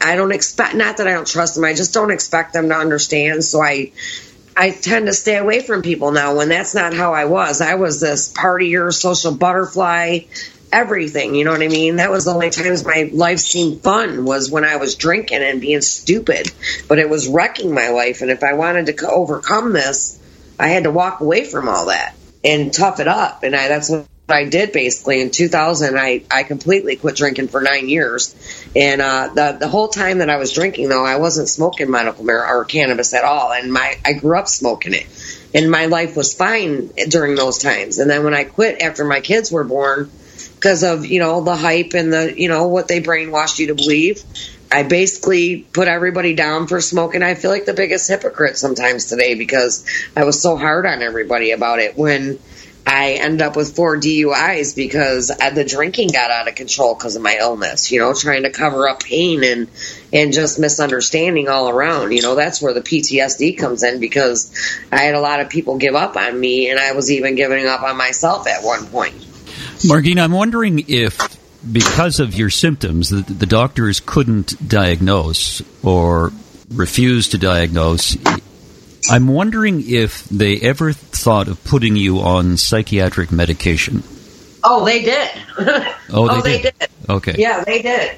I 0.00 0.14
don't 0.14 0.32
expect, 0.32 0.76
not 0.76 0.98
that 0.98 1.08
I 1.08 1.14
don't 1.14 1.26
trust 1.26 1.56
them, 1.56 1.64
I 1.64 1.74
just 1.74 1.92
don't 1.92 2.12
expect 2.12 2.52
them 2.52 2.68
to 2.68 2.76
understand. 2.76 3.42
So 3.42 3.60
I, 3.60 3.92
I 4.56 4.70
tend 4.70 5.06
to 5.06 5.12
stay 5.12 5.36
away 5.36 5.60
from 5.60 5.82
people 5.82 6.12
now 6.12 6.36
when 6.36 6.48
that's 6.48 6.74
not 6.74 6.94
how 6.94 7.12
I 7.12 7.24
was. 7.24 7.60
I 7.60 7.74
was 7.74 8.00
this 8.00 8.32
partier, 8.32 8.92
social 8.92 9.34
butterfly, 9.34 10.20
everything. 10.72 11.34
You 11.34 11.44
know 11.44 11.52
what 11.52 11.62
I 11.62 11.68
mean? 11.68 11.96
That 11.96 12.10
was 12.10 12.24
the 12.24 12.32
only 12.32 12.50
times 12.50 12.84
my 12.84 13.10
life 13.12 13.38
seemed 13.38 13.82
fun 13.82 14.24
was 14.24 14.50
when 14.50 14.64
I 14.64 14.76
was 14.76 14.96
drinking 14.96 15.42
and 15.42 15.60
being 15.60 15.80
stupid. 15.80 16.50
But 16.88 16.98
it 16.98 17.08
was 17.08 17.28
wrecking 17.28 17.72
my 17.72 17.88
life. 17.88 18.22
And 18.22 18.30
if 18.30 18.42
I 18.42 18.54
wanted 18.54 18.86
to 18.86 19.10
overcome 19.10 19.72
this, 19.72 20.18
I 20.58 20.68
had 20.68 20.84
to 20.84 20.90
walk 20.90 21.20
away 21.20 21.44
from 21.44 21.68
all 21.68 21.86
that 21.86 22.14
and 22.44 22.72
tough 22.72 23.00
it 23.00 23.08
up. 23.08 23.42
And 23.42 23.54
I, 23.54 23.68
that's 23.68 23.90
what 23.90 24.06
I 24.28 24.44
did 24.44 24.72
basically 24.72 25.22
in 25.22 25.30
2000. 25.30 25.98
I, 25.98 26.24
I 26.30 26.42
completely 26.42 26.96
quit 26.96 27.16
drinking 27.16 27.48
for 27.48 27.60
nine 27.62 27.88
years. 27.88 28.34
And, 28.76 29.00
uh, 29.00 29.30
the, 29.34 29.56
the 29.58 29.68
whole 29.68 29.88
time 29.88 30.18
that 30.18 30.28
I 30.28 30.36
was 30.36 30.52
drinking 30.52 30.88
though, 30.88 31.04
I 31.04 31.16
wasn't 31.16 31.48
smoking 31.48 31.90
medical 31.90 32.24
marijuana 32.24 32.50
or 32.50 32.64
cannabis 32.64 33.14
at 33.14 33.24
all. 33.24 33.52
And 33.52 33.72
my, 33.72 33.98
I 34.04 34.12
grew 34.14 34.38
up 34.38 34.48
smoking 34.48 34.94
it 34.94 35.06
and 35.54 35.70
my 35.70 35.86
life 35.86 36.16
was 36.16 36.34
fine 36.34 36.90
during 37.08 37.34
those 37.34 37.58
times. 37.58 37.98
And 37.98 38.10
then 38.10 38.24
when 38.24 38.34
I 38.34 38.44
quit 38.44 38.82
after 38.82 39.04
my 39.04 39.20
kids 39.20 39.50
were 39.50 39.64
born, 39.64 40.10
because 40.54 40.82
of 40.82 41.06
you 41.06 41.20
know 41.20 41.42
the 41.42 41.56
hype 41.56 41.94
and 41.94 42.12
the 42.12 42.34
you 42.40 42.48
know 42.48 42.68
what 42.68 42.88
they 42.88 43.00
brainwashed 43.00 43.58
you 43.58 43.68
to 43.68 43.74
believe, 43.74 44.22
I 44.70 44.82
basically 44.82 45.62
put 45.72 45.88
everybody 45.88 46.34
down 46.34 46.66
for 46.66 46.80
smoking. 46.80 47.22
I 47.22 47.34
feel 47.34 47.50
like 47.50 47.64
the 47.64 47.74
biggest 47.74 48.08
hypocrite 48.08 48.58
sometimes 48.58 49.06
today 49.06 49.34
because 49.34 49.84
I 50.16 50.24
was 50.24 50.42
so 50.42 50.56
hard 50.56 50.86
on 50.86 51.02
everybody 51.02 51.52
about 51.52 51.78
it 51.78 51.96
when 51.96 52.38
I 52.88 53.18
ended 53.20 53.42
up 53.42 53.54
with 53.54 53.76
four 53.76 53.98
DUIs 53.98 54.74
because 54.74 55.30
uh, 55.30 55.50
the 55.50 55.64
drinking 55.64 56.08
got 56.08 56.30
out 56.30 56.48
of 56.48 56.54
control 56.54 56.94
because 56.94 57.16
of 57.16 57.22
my 57.22 57.36
illness, 57.38 57.92
you 57.92 58.00
know, 58.00 58.14
trying 58.14 58.44
to 58.44 58.50
cover 58.50 58.88
up 58.88 59.02
pain 59.02 59.44
and, 59.44 59.68
and 60.10 60.32
just 60.32 60.58
misunderstanding 60.58 61.50
all 61.50 61.68
around. 61.68 62.12
You 62.12 62.22
know, 62.22 62.34
that's 62.34 62.62
where 62.62 62.72
the 62.72 62.80
PTSD 62.80 63.58
comes 63.58 63.82
in 63.82 64.00
because 64.00 64.80
I 64.90 65.02
had 65.02 65.14
a 65.14 65.20
lot 65.20 65.40
of 65.40 65.50
people 65.50 65.76
give 65.76 65.94
up 65.94 66.16
on 66.16 66.40
me 66.40 66.70
and 66.70 66.80
I 66.80 66.92
was 66.92 67.10
even 67.10 67.34
giving 67.34 67.66
up 67.66 67.82
on 67.82 67.98
myself 67.98 68.48
at 68.48 68.64
one 68.64 68.86
point. 68.86 69.27
Margina, 69.86 70.22
I'm 70.22 70.32
wondering 70.32 70.84
if 70.88 71.38
because 71.70 72.20
of 72.20 72.34
your 72.34 72.50
symptoms 72.50 73.10
that 73.10 73.26
the 73.26 73.46
doctors 73.46 74.00
couldn't 74.00 74.68
diagnose 74.68 75.62
or 75.82 76.32
refused 76.70 77.32
to 77.32 77.38
diagnose, 77.38 78.16
I'm 79.10 79.28
wondering 79.28 79.82
if 79.86 80.24
they 80.24 80.58
ever 80.58 80.92
thought 80.92 81.48
of 81.48 81.62
putting 81.64 81.96
you 81.96 82.20
on 82.20 82.56
psychiatric 82.56 83.32
medication. 83.32 84.02
Oh, 84.62 84.84
they 84.84 85.02
did. 85.02 85.30
Oh, 86.10 86.26
they, 86.26 86.34
oh, 86.34 86.40
they 86.40 86.62
did. 86.62 86.78
did. 86.78 86.88
Okay. 87.06 87.34
Yeah, 87.36 87.64
they 87.64 87.82
did. 87.82 88.16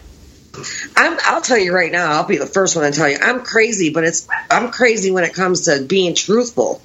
I'm, 0.97 1.19
I'll 1.25 1.41
tell 1.41 1.59
you 1.59 1.75
right 1.75 1.91
now. 1.91 2.13
I'll 2.13 2.27
be 2.27 2.37
the 2.37 2.47
first 2.47 2.77
one 2.77 2.85
to 2.85 2.97
tell 2.97 3.09
you. 3.09 3.19
I'm 3.21 3.43
crazy, 3.43 3.91
but 3.91 4.05
it's 4.05 4.29
I'm 4.49 4.71
crazy 4.71 5.11
when 5.11 5.25
it 5.25 5.35
comes 5.35 5.63
to 5.63 5.83
being 5.83 6.15
truthful. 6.15 6.81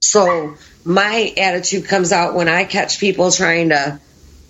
So 0.00 0.56
my 0.84 1.32
attitude 1.36 1.86
comes 1.86 2.12
out 2.12 2.34
when 2.34 2.48
I 2.48 2.64
catch 2.64 3.00
people 3.00 3.30
trying 3.30 3.70
to 3.70 4.00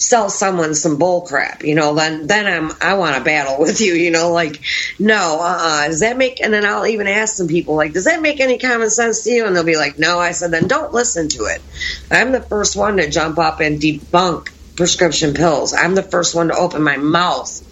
sell 0.01 0.31
someone 0.31 0.75
some 0.75 0.97
bull 0.97 1.21
crap, 1.21 1.63
you 1.63 1.75
know, 1.75 1.95
then 1.95 2.27
then 2.27 2.47
I'm 2.47 2.73
I 2.81 2.95
want 2.95 3.17
to 3.17 3.23
battle 3.23 3.61
with 3.61 3.81
you, 3.81 3.93
you 3.93 4.11
know, 4.11 4.33
like 4.33 4.63
no, 4.99 5.39
uh, 5.43 5.87
does 5.87 6.01
that 6.01 6.17
make? 6.17 6.41
And 6.41 6.53
then 6.53 6.65
I'll 6.65 6.87
even 6.87 7.07
ask 7.07 7.37
some 7.37 7.49
people 7.49 7.75
like, 7.75 7.93
does 7.93 8.07
that 8.07 8.23
make 8.23 8.41
any 8.41 8.59
common 8.59 8.89
sense 8.89 9.25
to 9.25 9.31
you? 9.31 9.47
And 9.47 9.55
they'll 9.55 9.65
be 9.65 9.77
like, 9.77 9.99
no. 9.99 10.19
I 10.19 10.33
said, 10.33 10.51
then 10.51 10.69
don't 10.69 10.95
listen 10.95 11.29
to 11.29 11.45
it. 11.45 11.63
I'm 12.11 12.33
the 12.33 12.41
first 12.41 12.77
one 12.77 12.97
to 12.97 13.11
jump 13.11 13.39
up 13.39 13.61
and 13.61 13.79
debunk 13.79 14.49
prescription 14.75 15.35
pills. 15.35 15.75
I'm 15.75 15.95
the 15.95 16.03
first 16.03 16.35
one 16.35 16.49
to 16.49 16.57
open 16.57 16.83
my 16.83 16.97
mouth. 16.97 17.67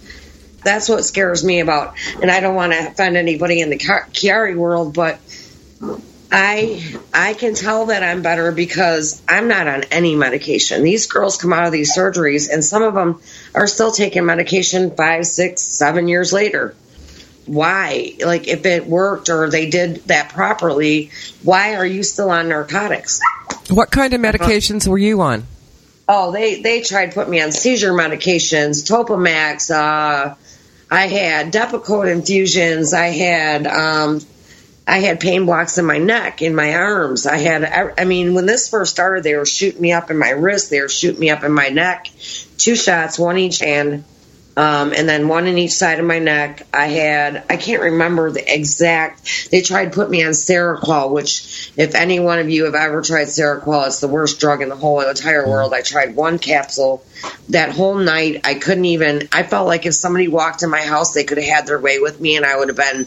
That's 0.63 0.89
what 0.89 1.05
scares 1.05 1.43
me 1.43 1.61
about, 1.61 1.95
and 2.21 2.29
I 2.29 2.41
don't 2.41 2.53
want 2.53 2.73
to 2.73 2.89
offend 2.89 3.17
anybody 3.17 3.61
in 3.61 3.69
the 3.69 3.77
Chiari 3.77 4.55
world, 4.55 4.93
but 4.93 5.19
I 6.31 6.95
I 7.13 7.33
can 7.33 7.55
tell 7.55 7.87
that 7.87 8.03
I'm 8.03 8.21
better 8.21 8.51
because 8.51 9.21
I'm 9.27 9.47
not 9.47 9.67
on 9.67 9.83
any 9.85 10.15
medication. 10.15 10.83
These 10.83 11.07
girls 11.07 11.37
come 11.37 11.53
out 11.53 11.65
of 11.65 11.71
these 11.71 11.97
surgeries, 11.97 12.51
and 12.51 12.63
some 12.63 12.83
of 12.83 12.93
them 12.93 13.21
are 13.55 13.67
still 13.67 13.91
taking 13.91 14.25
medication 14.25 14.95
five, 14.95 15.25
six, 15.25 15.63
seven 15.63 16.07
years 16.07 16.31
later. 16.31 16.75
Why? 17.47 18.13
Like, 18.23 18.47
if 18.47 18.65
it 18.67 18.85
worked 18.85 19.29
or 19.29 19.49
they 19.49 19.71
did 19.71 20.03
that 20.05 20.29
properly, 20.29 21.09
why 21.41 21.75
are 21.75 21.85
you 21.85 22.03
still 22.03 22.29
on 22.29 22.49
narcotics? 22.49 23.21
What 23.71 23.89
kind 23.89 24.13
of 24.13 24.21
medications 24.21 24.87
were 24.87 24.99
you 24.99 25.21
on? 25.21 25.47
Oh, 26.07 26.31
they 26.31 26.61
they 26.61 26.81
tried 26.81 27.07
to 27.07 27.11
put 27.13 27.27
me 27.27 27.41
on 27.41 27.51
seizure 27.51 27.93
medications, 27.93 28.87
Topamax. 28.87 29.71
Uh, 29.71 30.35
I 30.91 31.07
had 31.07 31.51
Depakote 31.51 32.11
infusions. 32.11 32.93
I 32.93 33.07
had 33.07 33.65
um, 33.67 34.21
I 34.89 35.01
had 35.01 35.19
pain 35.19 35.45
blocks 35.45 35.77
in 35.77 35.85
my 35.85 35.99
neck, 35.99 36.41
in 36.41 36.55
my 36.55 36.73
arms. 36.73 37.27
I 37.27 37.37
had, 37.37 37.93
I 37.97 38.05
mean, 38.05 38.33
when 38.33 38.47
this 38.47 38.69
first 38.69 38.91
started, 38.91 39.23
they 39.23 39.35
were 39.35 39.45
shooting 39.45 39.81
me 39.81 39.93
up 39.93 40.09
in 40.09 40.17
my 40.17 40.31
wrist, 40.31 40.71
they 40.71 40.81
were 40.81 40.89
shooting 40.89 41.19
me 41.19 41.29
up 41.29 41.43
in 41.43 41.51
my 41.51 41.69
neck, 41.69 42.09
two 42.57 42.75
shots, 42.75 43.19
one 43.19 43.37
each 43.37 43.59
hand, 43.59 44.03
um, 44.57 44.91
and 44.91 45.07
then 45.07 45.27
one 45.27 45.45
in 45.45 45.59
each 45.59 45.73
side 45.73 45.99
of 45.99 46.05
my 46.05 46.17
neck. 46.17 46.65
I 46.73 46.87
had, 46.87 47.43
I 47.51 47.57
can't 47.57 47.83
remember 47.83 48.31
the 48.31 48.43
exact, 48.51 49.51
they 49.51 49.61
tried 49.61 49.85
to 49.85 49.91
put 49.91 50.09
me 50.09 50.23
on 50.23 50.31
Seroquel, 50.31 51.11
which 51.11 51.71
if 51.77 51.93
any 51.93 52.19
one 52.19 52.39
of 52.39 52.49
you 52.49 52.65
have 52.65 52.73
ever 52.73 53.03
tried 53.03 53.27
Seroquel, 53.27 53.85
it's 53.85 53.99
the 53.99 54.07
worst 54.07 54.39
drug 54.39 54.63
in 54.63 54.69
the 54.69 54.75
whole 54.75 55.01
entire 55.01 55.47
world. 55.47 55.71
I 55.71 55.83
tried 55.83 56.15
one 56.15 56.39
capsule 56.39 57.05
that 57.49 57.69
whole 57.69 57.95
night. 57.95 58.41
I 58.43 58.55
couldn't 58.55 58.85
even, 58.85 59.29
I 59.31 59.43
felt 59.43 59.67
like 59.67 59.85
if 59.85 59.93
somebody 59.93 60.27
walked 60.27 60.63
in 60.63 60.71
my 60.71 60.81
house, 60.81 61.13
they 61.13 61.25
could 61.25 61.37
have 61.37 61.47
had 61.47 61.67
their 61.67 61.79
way 61.79 61.99
with 61.99 62.19
me 62.19 62.37
and 62.37 62.45
I 62.45 62.57
would 62.57 62.69
have 62.69 62.77
been 62.77 63.05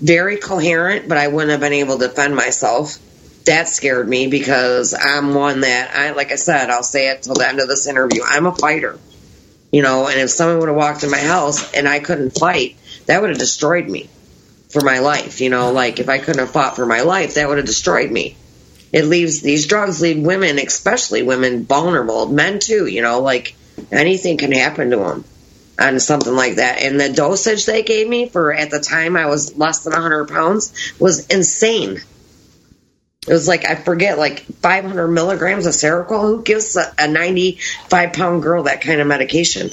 very 0.00 0.36
coherent, 0.36 1.08
but 1.08 1.18
I 1.18 1.28
wouldn't 1.28 1.50
have 1.50 1.60
been 1.60 1.72
able 1.72 1.98
to 1.98 2.08
defend 2.08 2.36
myself. 2.36 2.98
That 3.44 3.68
scared 3.68 4.08
me 4.08 4.26
because 4.26 4.94
I'm 4.94 5.34
one 5.34 5.60
that 5.60 5.94
I, 5.94 6.10
like 6.10 6.32
I 6.32 6.36
said, 6.36 6.70
I'll 6.70 6.82
say 6.82 7.08
it 7.10 7.22
till 7.22 7.34
the 7.34 7.48
end 7.48 7.60
of 7.60 7.68
this 7.68 7.86
interview. 7.86 8.22
I'm 8.24 8.46
a 8.46 8.54
fighter, 8.54 8.98
you 9.72 9.82
know, 9.82 10.06
and 10.06 10.20
if 10.20 10.30
someone 10.30 10.58
would 10.58 10.68
have 10.68 10.76
walked 10.76 11.02
in 11.02 11.10
my 11.10 11.18
house 11.18 11.72
and 11.72 11.88
I 11.88 11.98
couldn't 12.00 12.38
fight, 12.38 12.76
that 13.06 13.20
would 13.20 13.30
have 13.30 13.38
destroyed 13.38 13.88
me 13.88 14.08
for 14.68 14.82
my 14.82 14.98
life. 14.98 15.40
You 15.40 15.48
know, 15.48 15.72
like 15.72 15.98
if 15.98 16.08
I 16.08 16.18
couldn't 16.18 16.40
have 16.40 16.50
fought 16.50 16.76
for 16.76 16.84
my 16.84 17.02
life, 17.02 17.34
that 17.34 17.48
would 17.48 17.56
have 17.56 17.66
destroyed 17.66 18.10
me. 18.10 18.36
It 18.92 19.06
leaves 19.06 19.40
these 19.40 19.66
drugs 19.66 20.00
leave 20.00 20.22
women, 20.22 20.58
especially 20.58 21.22
women, 21.22 21.64
vulnerable. 21.64 22.26
Men 22.26 22.58
too. 22.58 22.86
You 22.86 23.02
know, 23.02 23.20
like 23.20 23.54
anything 23.90 24.36
can 24.36 24.52
happen 24.52 24.90
to 24.90 24.96
them 24.96 25.24
on 25.78 26.00
something 26.00 26.34
like 26.34 26.56
that. 26.56 26.82
And 26.82 27.00
the 27.00 27.12
dosage 27.12 27.66
they 27.66 27.82
gave 27.82 28.08
me 28.08 28.28
for 28.28 28.52
at 28.52 28.70
the 28.70 28.80
time 28.80 29.16
I 29.16 29.26
was 29.26 29.56
less 29.56 29.84
than 29.84 29.92
100 29.92 30.28
pounds 30.28 30.92
was 30.98 31.26
insane. 31.26 32.00
It 33.26 33.32
was 33.32 33.46
like 33.46 33.66
I 33.66 33.74
forget, 33.74 34.18
like 34.18 34.40
500 34.40 35.08
milligrams 35.08 35.66
of 35.66 35.74
Seroquel. 35.74 36.22
Who 36.22 36.42
gives 36.42 36.76
a, 36.76 36.92
a 36.98 37.08
95 37.08 38.12
pound 38.12 38.42
girl 38.42 38.64
that 38.64 38.80
kind 38.80 39.00
of 39.00 39.06
medication? 39.06 39.70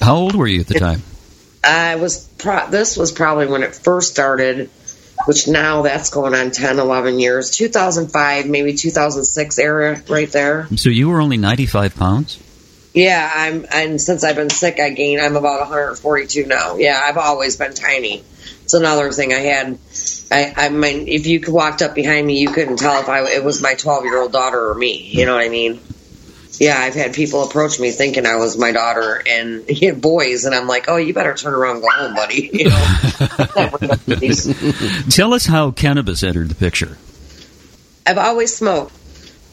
How 0.00 0.16
old 0.16 0.36
were 0.36 0.46
you 0.46 0.60
at 0.60 0.68
the 0.68 0.78
time? 0.78 1.02
I 1.64 1.96
was. 1.96 2.26
Pro- 2.38 2.70
this 2.70 2.96
was 2.96 3.10
probably 3.10 3.48
when 3.48 3.64
it 3.64 3.74
first 3.74 4.12
started, 4.12 4.70
which 5.26 5.48
now 5.48 5.82
that's 5.82 6.10
going 6.10 6.34
on 6.34 6.52
10, 6.52 6.78
11 6.78 7.18
years. 7.18 7.50
2005, 7.50 8.46
maybe 8.46 8.74
2006 8.74 9.58
era, 9.58 10.00
right 10.08 10.30
there. 10.30 10.68
So 10.76 10.90
you 10.90 11.08
were 11.08 11.20
only 11.20 11.38
95 11.38 11.96
pounds. 11.96 12.38
Yeah, 12.94 13.30
I'm, 13.32 13.66
and 13.70 14.00
since 14.00 14.24
I've 14.24 14.36
been 14.36 14.50
sick, 14.50 14.80
I 14.80 14.90
gained. 14.90 15.20
I'm 15.20 15.36
about 15.36 15.60
142 15.60 16.46
now. 16.46 16.76
Yeah, 16.76 17.00
I've 17.02 17.18
always 17.18 17.56
been 17.56 17.74
tiny. 17.74 18.24
It's 18.64 18.74
another 18.74 19.12
thing 19.12 19.32
I 19.32 19.38
had. 19.38 19.78
I, 20.30 20.52
I 20.56 20.68
mean, 20.68 21.08
if 21.08 21.26
you 21.26 21.40
walked 21.48 21.82
up 21.82 21.94
behind 21.94 22.26
me, 22.26 22.38
you 22.38 22.50
couldn't 22.50 22.78
tell 22.78 23.00
if 23.00 23.08
I 23.08 23.24
it 23.30 23.44
was 23.44 23.62
my 23.62 23.74
12 23.74 24.04
year 24.04 24.20
old 24.20 24.32
daughter 24.32 24.70
or 24.70 24.74
me. 24.74 25.02
You 25.02 25.26
know 25.26 25.34
what 25.34 25.44
I 25.44 25.48
mean? 25.48 25.80
Yeah, 26.58 26.76
I've 26.78 26.94
had 26.94 27.14
people 27.14 27.44
approach 27.44 27.78
me 27.78 27.92
thinking 27.92 28.26
I 28.26 28.36
was 28.36 28.58
my 28.58 28.72
daughter 28.72 29.22
and 29.26 29.64
boys, 30.00 30.44
and 30.44 30.54
I'm 30.54 30.66
like, 30.66 30.86
oh, 30.88 30.96
you 30.96 31.14
better 31.14 31.34
turn 31.34 31.54
around 31.54 31.76
and 31.76 31.82
go 31.82 31.90
home, 31.90 32.14
buddy. 32.14 32.50
You 32.58 32.70
know? 32.70 32.84
Tell 35.10 35.32
us 35.34 35.46
how 35.46 35.70
cannabis 35.70 36.22
entered 36.22 36.48
the 36.48 36.56
picture. 36.56 36.98
I've 38.04 38.18
always 38.18 38.56
smoked 38.56 38.97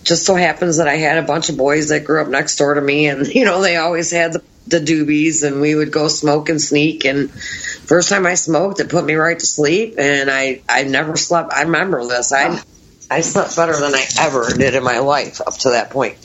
just 0.06 0.26
so 0.26 0.36
happens 0.36 0.78
that 0.78 0.88
I 0.88 0.96
had 0.96 1.18
a 1.18 1.28
bunch 1.28 1.50
of 1.50 1.58
boys 1.58 1.90
that 1.90 2.06
grew 2.06 2.22
up 2.22 2.28
next 2.28 2.58
door 2.58 2.76
to 2.76 2.82
me, 2.82 3.08
and 3.08 3.28
you 3.28 3.44
know 3.44 3.62
they 3.62 3.76
always 3.76 4.12
had 4.12 4.34
the, 4.34 4.44
the 4.68 4.80
doobies, 4.80 5.44
and 5.46 5.60
we 5.60 5.76
would 5.76 5.92
go 5.92 6.08
smoke 6.08 6.48
and 6.50 6.62
sneak. 6.62 7.04
And 7.06 7.32
first 7.32 8.10
time 8.10 8.26
I 8.26 8.36
smoked, 8.36 8.80
it 8.80 8.90
put 8.90 9.04
me 9.04 9.16
right 9.16 9.38
to 9.38 9.46
sleep, 9.46 9.96
and 9.98 10.32
I 10.32 10.62
I 10.70 10.84
never 10.84 11.18
slept. 11.18 11.52
I 11.52 11.64
remember 11.64 12.06
this. 12.08 12.32
I 12.32 12.62
I 13.10 13.22
slept 13.22 13.56
better 13.56 13.78
than 13.78 13.94
I 13.94 14.06
ever 14.20 14.54
did 14.54 14.76
in 14.76 14.84
my 14.84 15.00
life 15.00 15.42
up 15.42 15.58
to 15.60 15.72
that 15.72 15.90
point 15.90 16.18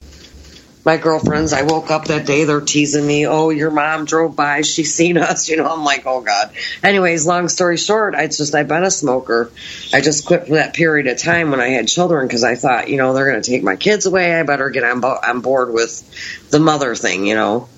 my 0.85 0.97
girlfriends, 0.97 1.53
I 1.53 1.63
woke 1.63 1.91
up 1.91 2.07
that 2.07 2.27
day, 2.27 2.45
they're 2.45 2.61
teasing 2.61 3.07
me, 3.07 3.27
oh, 3.27 3.51
your 3.51 3.71
mom 3.71 4.07
drove 4.07 4.35
by, 4.35 4.63
she 4.63 4.85
seen 4.85 5.19
us, 5.19 5.49
you 5.51 5.57
know, 5.57 5.67
I'm 5.67 5.85
like, 5.85 6.07
oh 6.07 6.23
God. 6.23 6.51
Anyways, 6.83 7.27
long 7.27 7.49
story 7.49 7.77
short, 7.77 8.15
I 8.15 8.27
just, 8.27 8.55
I've 8.55 8.69
been 8.69 8.85
a 8.85 8.91
smoker. 8.91 9.51
I 9.93 10.01
just 10.01 10.25
quit 10.27 10.47
for 10.47 10.55
that 10.55 10.75
period 10.75 11.07
of 11.07 11.19
time 11.19 11.51
when 11.51 11.61
I 11.61 11.69
had 11.69 11.89
children 11.89 12.27
because 12.27 12.45
I 12.45 12.55
thought, 12.55 12.89
you 12.89 12.97
know, 12.97 13.13
they're 13.13 13.31
going 13.31 13.43
to 13.43 13.51
take 13.51 13.63
my 13.63 13.77
kids 13.77 14.07
away. 14.07 14.35
I 14.35 14.43
better 14.43 14.71
get 14.71 14.85
on, 14.85 15.01
bo- 15.01 15.19
on 15.23 15.41
board 15.41 15.73
with 15.73 16.49
the 16.51 16.61
mother 16.61 16.95
thing, 16.95 17.27
you 17.27 17.35
know. 17.35 17.69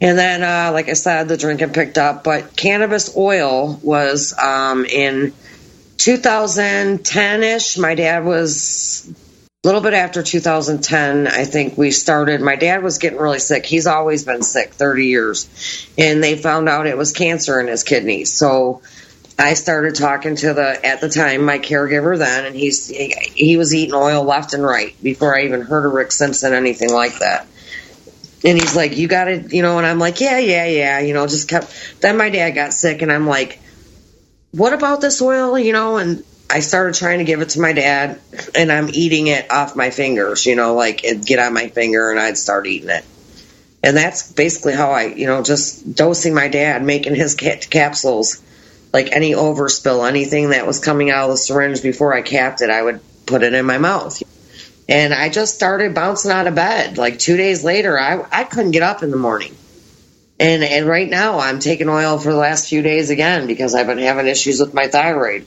And 0.00 0.18
then, 0.18 0.42
uh, 0.42 0.72
like 0.72 0.88
I 0.88 0.94
said, 0.94 1.28
the 1.28 1.36
drinking 1.36 1.72
picked 1.72 1.96
up, 1.96 2.24
but 2.24 2.56
cannabis 2.56 3.16
oil 3.16 3.78
was, 3.82 4.36
um, 4.36 4.84
in 4.84 5.32
2010 5.98 7.42
ish. 7.44 7.78
My 7.78 7.94
dad 7.94 8.24
was 8.24 9.08
little 9.64 9.80
bit 9.80 9.94
after 9.94 10.24
2010, 10.24 11.28
I 11.28 11.44
think 11.44 11.78
we 11.78 11.92
started. 11.92 12.40
My 12.40 12.56
dad 12.56 12.82
was 12.82 12.98
getting 12.98 13.20
really 13.20 13.38
sick. 13.38 13.64
He's 13.64 13.86
always 13.86 14.24
been 14.24 14.42
sick, 14.42 14.72
30 14.72 15.06
years, 15.06 15.88
and 15.96 16.20
they 16.20 16.36
found 16.36 16.68
out 16.68 16.88
it 16.88 16.96
was 16.96 17.12
cancer 17.12 17.60
in 17.60 17.68
his 17.68 17.84
kidneys. 17.84 18.32
So 18.32 18.82
I 19.38 19.54
started 19.54 19.94
talking 19.94 20.34
to 20.34 20.52
the 20.52 20.84
at 20.84 21.00
the 21.00 21.08
time 21.08 21.44
my 21.44 21.60
caregiver 21.60 22.18
then, 22.18 22.44
and 22.44 22.56
he's 22.56 22.88
he 22.88 23.56
was 23.56 23.72
eating 23.72 23.94
oil 23.94 24.24
left 24.24 24.52
and 24.52 24.64
right 24.64 25.00
before 25.00 25.38
I 25.38 25.44
even 25.44 25.60
heard 25.60 25.86
of 25.86 25.92
Rick 25.92 26.10
Simpson 26.10 26.54
anything 26.54 26.92
like 26.92 27.20
that. 27.20 27.46
And 28.44 28.58
he's 28.58 28.74
like, 28.74 28.96
"You 28.96 29.06
got 29.06 29.26
to, 29.26 29.42
you 29.48 29.62
know," 29.62 29.78
and 29.78 29.86
I'm 29.86 30.00
like, 30.00 30.20
"Yeah, 30.20 30.40
yeah, 30.40 30.66
yeah," 30.66 30.98
you 30.98 31.14
know, 31.14 31.28
just 31.28 31.48
kept. 31.48 31.72
Then 32.00 32.16
my 32.16 32.30
dad 32.30 32.50
got 32.50 32.72
sick, 32.72 33.00
and 33.00 33.12
I'm 33.12 33.28
like, 33.28 33.60
"What 34.50 34.72
about 34.72 35.00
this 35.00 35.22
oil?" 35.22 35.56
You 35.56 35.72
know, 35.72 35.98
and 35.98 36.24
I 36.52 36.60
started 36.60 36.94
trying 36.94 37.20
to 37.20 37.24
give 37.24 37.40
it 37.40 37.48
to 37.50 37.60
my 37.60 37.72
dad, 37.72 38.20
and 38.54 38.70
I'm 38.70 38.90
eating 38.92 39.28
it 39.28 39.50
off 39.50 39.74
my 39.74 39.88
fingers, 39.88 40.44
you 40.44 40.54
know, 40.54 40.74
like 40.74 41.02
it'd 41.02 41.24
get 41.24 41.38
on 41.38 41.54
my 41.54 41.68
finger 41.68 42.10
and 42.10 42.20
I'd 42.20 42.36
start 42.36 42.66
eating 42.66 42.90
it. 42.90 43.06
And 43.82 43.96
that's 43.96 44.30
basically 44.30 44.74
how 44.74 44.90
I, 44.90 45.06
you 45.06 45.26
know, 45.26 45.42
just 45.42 45.94
dosing 45.94 46.34
my 46.34 46.48
dad, 46.48 46.84
making 46.84 47.14
his 47.14 47.34
capsules, 47.34 48.42
like 48.92 49.12
any 49.12 49.32
overspill, 49.32 50.06
anything 50.06 50.50
that 50.50 50.66
was 50.66 50.78
coming 50.78 51.10
out 51.10 51.24
of 51.24 51.30
the 51.30 51.36
syringe 51.38 51.82
before 51.82 52.12
I 52.12 52.20
capped 52.20 52.60
it, 52.60 52.68
I 52.68 52.82
would 52.82 53.00
put 53.24 53.42
it 53.42 53.54
in 53.54 53.64
my 53.64 53.78
mouth. 53.78 54.22
And 54.90 55.14
I 55.14 55.30
just 55.30 55.54
started 55.54 55.94
bouncing 55.94 56.32
out 56.32 56.46
of 56.46 56.54
bed. 56.54 56.98
Like 56.98 57.18
two 57.18 57.38
days 57.38 57.64
later, 57.64 57.98
I, 57.98 58.26
I 58.30 58.44
couldn't 58.44 58.72
get 58.72 58.82
up 58.82 59.02
in 59.02 59.10
the 59.10 59.16
morning. 59.16 59.56
And, 60.38 60.62
and 60.62 60.86
right 60.86 61.08
now, 61.08 61.38
I'm 61.38 61.60
taking 61.60 61.88
oil 61.88 62.18
for 62.18 62.30
the 62.30 62.38
last 62.38 62.68
few 62.68 62.82
days 62.82 63.08
again 63.08 63.46
because 63.46 63.74
I've 63.74 63.86
been 63.86 63.98
having 63.98 64.26
issues 64.26 64.60
with 64.60 64.74
my 64.74 64.88
thyroid 64.88 65.46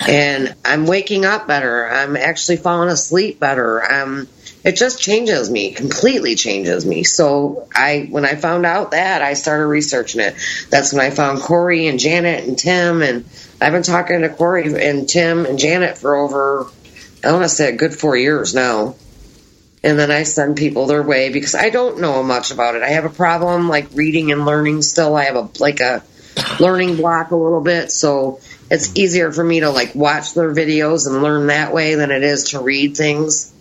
and 0.00 0.54
I'm 0.64 0.86
waking 0.86 1.24
up 1.24 1.46
better. 1.46 1.88
I'm 1.88 2.16
actually 2.16 2.58
falling 2.58 2.88
asleep 2.88 3.40
better. 3.40 3.82
Um, 3.82 4.28
it 4.64 4.76
just 4.76 5.00
changes 5.00 5.50
me, 5.50 5.72
completely 5.72 6.34
changes 6.34 6.84
me. 6.84 7.04
So 7.04 7.68
I, 7.74 8.08
when 8.10 8.24
I 8.24 8.34
found 8.34 8.66
out 8.66 8.90
that, 8.90 9.22
I 9.22 9.34
started 9.34 9.66
researching 9.66 10.20
it. 10.20 10.34
That's 10.70 10.92
when 10.92 11.04
I 11.04 11.10
found 11.10 11.40
Corey 11.40 11.86
and 11.86 11.98
Janet 11.98 12.46
and 12.46 12.58
Tim, 12.58 13.02
and 13.02 13.24
I've 13.60 13.72
been 13.72 13.82
talking 13.82 14.22
to 14.22 14.28
Corey 14.28 14.72
and 14.84 15.08
Tim 15.08 15.46
and 15.46 15.58
Janet 15.58 15.98
for 15.98 16.16
over, 16.16 16.66
I 17.24 17.32
want 17.32 17.44
to 17.44 17.48
say 17.48 17.68
a 17.68 17.76
good 17.76 17.94
four 17.94 18.16
years 18.16 18.54
now. 18.54 18.96
And 19.84 19.96
then 19.96 20.10
I 20.10 20.24
send 20.24 20.56
people 20.56 20.86
their 20.86 21.04
way 21.04 21.30
because 21.32 21.54
I 21.54 21.70
don't 21.70 22.00
know 22.00 22.22
much 22.24 22.50
about 22.50 22.74
it. 22.74 22.82
I 22.82 22.88
have 22.88 23.04
a 23.04 23.10
problem 23.10 23.68
like 23.68 23.88
reading 23.94 24.32
and 24.32 24.44
learning 24.44 24.82
still. 24.82 25.14
I 25.14 25.24
have 25.24 25.36
a 25.36 25.48
like 25.60 25.78
a 25.78 26.02
learning 26.58 26.96
block 26.96 27.30
a 27.30 27.36
little 27.36 27.60
bit. 27.60 27.92
So 27.92 28.40
it's 28.70 28.96
easier 28.96 29.32
for 29.32 29.42
me 29.42 29.60
to 29.60 29.70
like 29.70 29.94
watch 29.94 30.34
their 30.34 30.54
videos 30.54 31.06
and 31.06 31.22
learn 31.22 31.46
that 31.46 31.72
way 31.72 31.94
than 31.94 32.10
it 32.10 32.22
is 32.22 32.50
to 32.50 32.60
read 32.60 32.96
things. 32.96 33.52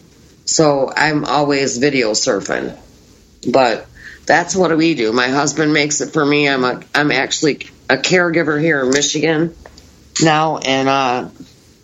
So 0.45 0.91
I'm 0.95 1.25
always 1.25 1.77
video 1.77 2.11
surfing. 2.11 2.77
But 3.51 3.87
that's 4.25 4.55
what 4.55 4.75
we 4.75 4.95
do. 4.95 5.13
My 5.13 5.29
husband 5.29 5.73
makes 5.73 6.01
it 6.01 6.11
for 6.11 6.25
me. 6.25 6.49
I'm 6.49 6.63
a 6.63 6.81
I'm 6.93 7.11
actually 7.11 7.67
a 7.89 7.97
caregiver 7.97 8.61
here 8.61 8.81
in 8.81 8.89
Michigan 8.89 9.55
now 10.21 10.57
and 10.57 10.89
uh 10.89 11.29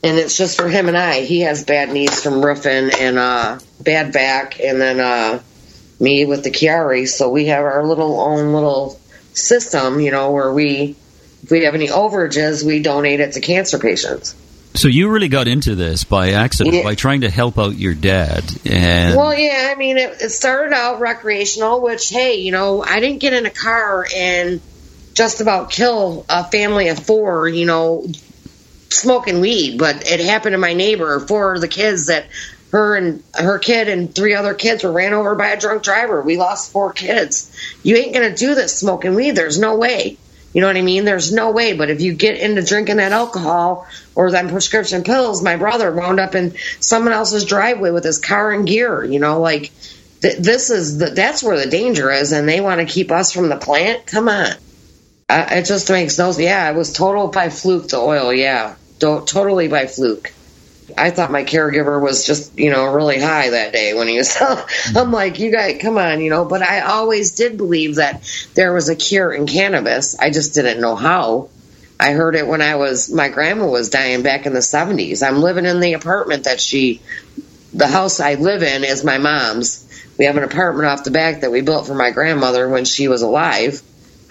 and 0.05 0.17
it's 0.17 0.35
just 0.35 0.57
for 0.57 0.67
him 0.67 0.89
and 0.89 0.97
I. 0.97 1.21
He 1.21 1.41
has 1.41 1.63
bad 1.63 1.89
knees 1.91 2.21
from 2.21 2.43
roofing 2.43 2.91
and 2.99 3.17
uh 3.17 3.59
bad 3.79 4.11
back 4.11 4.59
and 4.59 4.81
then 4.81 4.99
uh 4.99 5.41
me 5.99 6.25
with 6.25 6.43
the 6.43 6.51
Chiari, 6.51 7.07
so 7.07 7.29
we 7.29 7.45
have 7.45 7.63
our 7.63 7.85
little 7.85 8.19
own 8.19 8.53
little 8.53 8.99
system, 9.33 9.99
you 9.99 10.11
know, 10.11 10.31
where 10.31 10.51
we 10.51 10.97
if 11.43 11.51
we 11.51 11.65
have 11.65 11.75
any 11.75 11.87
overages, 11.87 12.63
we 12.63 12.81
donate 12.81 13.19
it 13.19 13.33
to 13.33 13.41
cancer 13.41 13.77
patients. 13.77 14.35
So 14.75 14.87
you 14.87 15.09
really 15.09 15.27
got 15.27 15.47
into 15.47 15.75
this 15.75 16.03
by 16.03 16.31
accident, 16.31 16.75
yeah. 16.75 16.83
by 16.83 16.95
trying 16.95 17.21
to 17.21 17.29
help 17.29 17.59
out 17.59 17.75
your 17.75 17.93
dad. 17.93 18.43
And 18.65 19.15
well, 19.15 19.37
yeah, 19.37 19.71
I 19.71 19.75
mean, 19.75 19.97
it, 19.97 20.21
it, 20.21 20.29
started 20.29 20.73
out 20.73 20.99
recreational, 20.99 21.81
which 21.81 22.09
hey, 22.09 22.37
you 22.37 22.51
know, 22.51 22.83
I 22.83 22.99
didn't 22.99 23.19
get 23.19 23.33
in 23.33 23.45
a 23.45 23.51
car 23.51 24.07
and 24.15 24.61
just 25.13 25.41
about 25.41 25.69
kill 25.69 26.25
a 26.27 26.43
family 26.43 26.87
of 26.87 26.97
four, 26.97 27.47
you 27.47 27.67
know, 27.67 28.07
smoking 28.89 29.41
weed, 29.41 29.77
but 29.77 30.09
it 30.09 30.19
happened 30.21 30.53
to 30.53 30.57
my 30.57 30.73
neighbor. 30.73 31.19
Four 31.19 31.53
of 31.53 31.61
the 31.61 31.67
kids 31.67 32.07
that 32.07 32.25
her 32.71 32.95
and 32.95 33.23
her 33.35 33.59
kid 33.59 33.89
and 33.89 34.13
three 34.13 34.33
other 34.33 34.55
kids 34.55 34.83
were 34.83 34.91
ran 34.91 35.13
over 35.13 35.35
by 35.35 35.49
a 35.49 35.59
drunk 35.59 35.83
driver. 35.83 36.19
We 36.23 36.37
lost 36.37 36.71
four 36.71 36.93
kids. 36.93 37.55
You 37.83 37.95
ain't 37.97 38.15
gonna 38.15 38.35
do 38.35 38.55
this 38.55 38.75
smoking 38.75 39.13
weed. 39.13 39.35
There's 39.35 39.59
no 39.59 39.75
way. 39.75 40.17
You 40.53 40.61
know 40.61 40.67
what 40.67 40.77
I 40.77 40.81
mean? 40.81 41.05
There's 41.05 41.31
no 41.31 41.51
way. 41.51 41.73
But 41.73 41.89
if 41.89 42.01
you 42.01 42.13
get 42.13 42.37
into 42.37 42.61
drinking 42.63 42.97
that 42.97 43.11
alcohol 43.11 43.87
or 44.15 44.31
them 44.31 44.49
prescription 44.49 45.03
pills, 45.03 45.41
my 45.41 45.55
brother 45.55 45.91
wound 45.91 46.19
up 46.19 46.35
in 46.35 46.55
someone 46.79 47.13
else's 47.13 47.45
driveway 47.45 47.89
with 47.91 48.03
his 48.03 48.19
car 48.19 48.51
and 48.51 48.67
gear. 48.67 49.03
You 49.03 49.19
know, 49.19 49.41
like 49.41 49.71
th- 50.21 50.37
this 50.37 50.69
is 50.69 50.97
the, 50.99 51.07
that's 51.07 51.41
where 51.43 51.57
the 51.57 51.69
danger 51.69 52.11
is, 52.11 52.31
and 52.31 52.47
they 52.47 52.61
want 52.61 52.79
to 52.81 52.85
keep 52.93 53.11
us 53.11 53.31
from 53.31 53.49
the 53.49 53.57
plant. 53.57 54.05
Come 54.05 54.29
on, 54.29 54.53
I, 55.27 55.57
it 55.57 55.65
just 55.65 55.89
makes 55.89 56.17
no. 56.19 56.31
Yeah, 56.31 56.69
it 56.69 56.75
was 56.75 56.93
total 56.93 57.27
by 57.29 57.49
fluke. 57.49 57.87
The 57.87 57.97
oil, 57.97 58.31
yeah, 58.33 58.75
Do- 58.99 59.23
totally 59.25 59.67
by 59.67 59.87
fluke. 59.87 60.31
I 60.97 61.11
thought 61.11 61.31
my 61.31 61.43
caregiver 61.43 62.01
was 62.01 62.25
just, 62.25 62.57
you 62.57 62.69
know, 62.69 62.93
really 62.93 63.19
high 63.19 63.49
that 63.51 63.73
day 63.73 63.93
when 63.93 64.07
he 64.07 64.17
was. 64.17 64.37
I'm 64.95 65.11
like, 65.11 65.39
you 65.39 65.51
guys, 65.51 65.81
come 65.81 65.97
on, 65.97 66.21
you 66.21 66.29
know. 66.29 66.45
But 66.45 66.61
I 66.61 66.81
always 66.81 67.31
did 67.31 67.57
believe 67.57 67.95
that 67.95 68.23
there 68.53 68.73
was 68.73 68.89
a 68.89 68.95
cure 68.95 69.31
in 69.31 69.47
cannabis. 69.47 70.17
I 70.19 70.29
just 70.29 70.53
didn't 70.53 70.81
know 70.81 70.95
how. 70.95 71.49
I 71.99 72.11
heard 72.11 72.35
it 72.35 72.47
when 72.47 72.61
I 72.61 72.75
was, 72.75 73.11
my 73.11 73.29
grandma 73.29 73.67
was 73.67 73.89
dying 73.89 74.23
back 74.23 74.45
in 74.45 74.53
the 74.53 74.59
70s. 74.59 75.25
I'm 75.25 75.41
living 75.41 75.65
in 75.65 75.79
the 75.79 75.93
apartment 75.93 76.45
that 76.45 76.59
she, 76.59 77.01
the 77.73 77.87
house 77.87 78.19
I 78.19 78.33
live 78.33 78.63
in 78.63 78.83
is 78.83 79.03
my 79.03 79.19
mom's. 79.19 79.87
We 80.17 80.25
have 80.25 80.37
an 80.37 80.43
apartment 80.43 80.87
off 80.87 81.05
the 81.05 81.11
back 81.11 81.41
that 81.41 81.51
we 81.51 81.61
built 81.61 81.87
for 81.87 81.95
my 81.95 82.11
grandmother 82.11 82.67
when 82.67 82.85
she 82.85 83.07
was 83.07 83.21
alive 83.21 83.81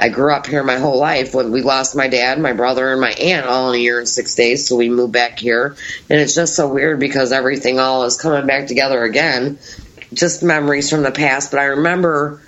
I 0.02 0.08
grew 0.08 0.34
up 0.34 0.48
here 0.48 0.64
my 0.64 0.78
whole 0.78 0.98
life. 0.98 1.32
When 1.32 1.52
we 1.52 1.62
lost 1.62 1.94
my 1.94 2.08
dad, 2.08 2.40
my 2.40 2.54
brother, 2.54 2.90
and 2.90 3.00
my 3.00 3.12
aunt 3.12 3.46
all 3.46 3.70
in 3.70 3.78
a 3.78 3.78
year 3.78 4.00
and 4.00 4.08
six 4.08 4.34
days, 4.34 4.66
so 4.66 4.74
we 4.74 4.88
moved 4.88 5.12
back 5.12 5.38
here. 5.38 5.76
And 6.10 6.20
it's 6.20 6.34
just 6.34 6.56
so 6.56 6.66
weird 6.66 6.98
because 6.98 7.30
everything 7.30 7.78
all 7.78 8.02
is 8.02 8.20
coming 8.20 8.44
back 8.44 8.66
together 8.66 9.04
again. 9.04 9.60
Just 10.12 10.42
memories 10.42 10.90
from 10.90 11.04
the 11.04 11.12
past. 11.12 11.52
But 11.52 11.60
I 11.60 11.66
remember, 11.66 12.42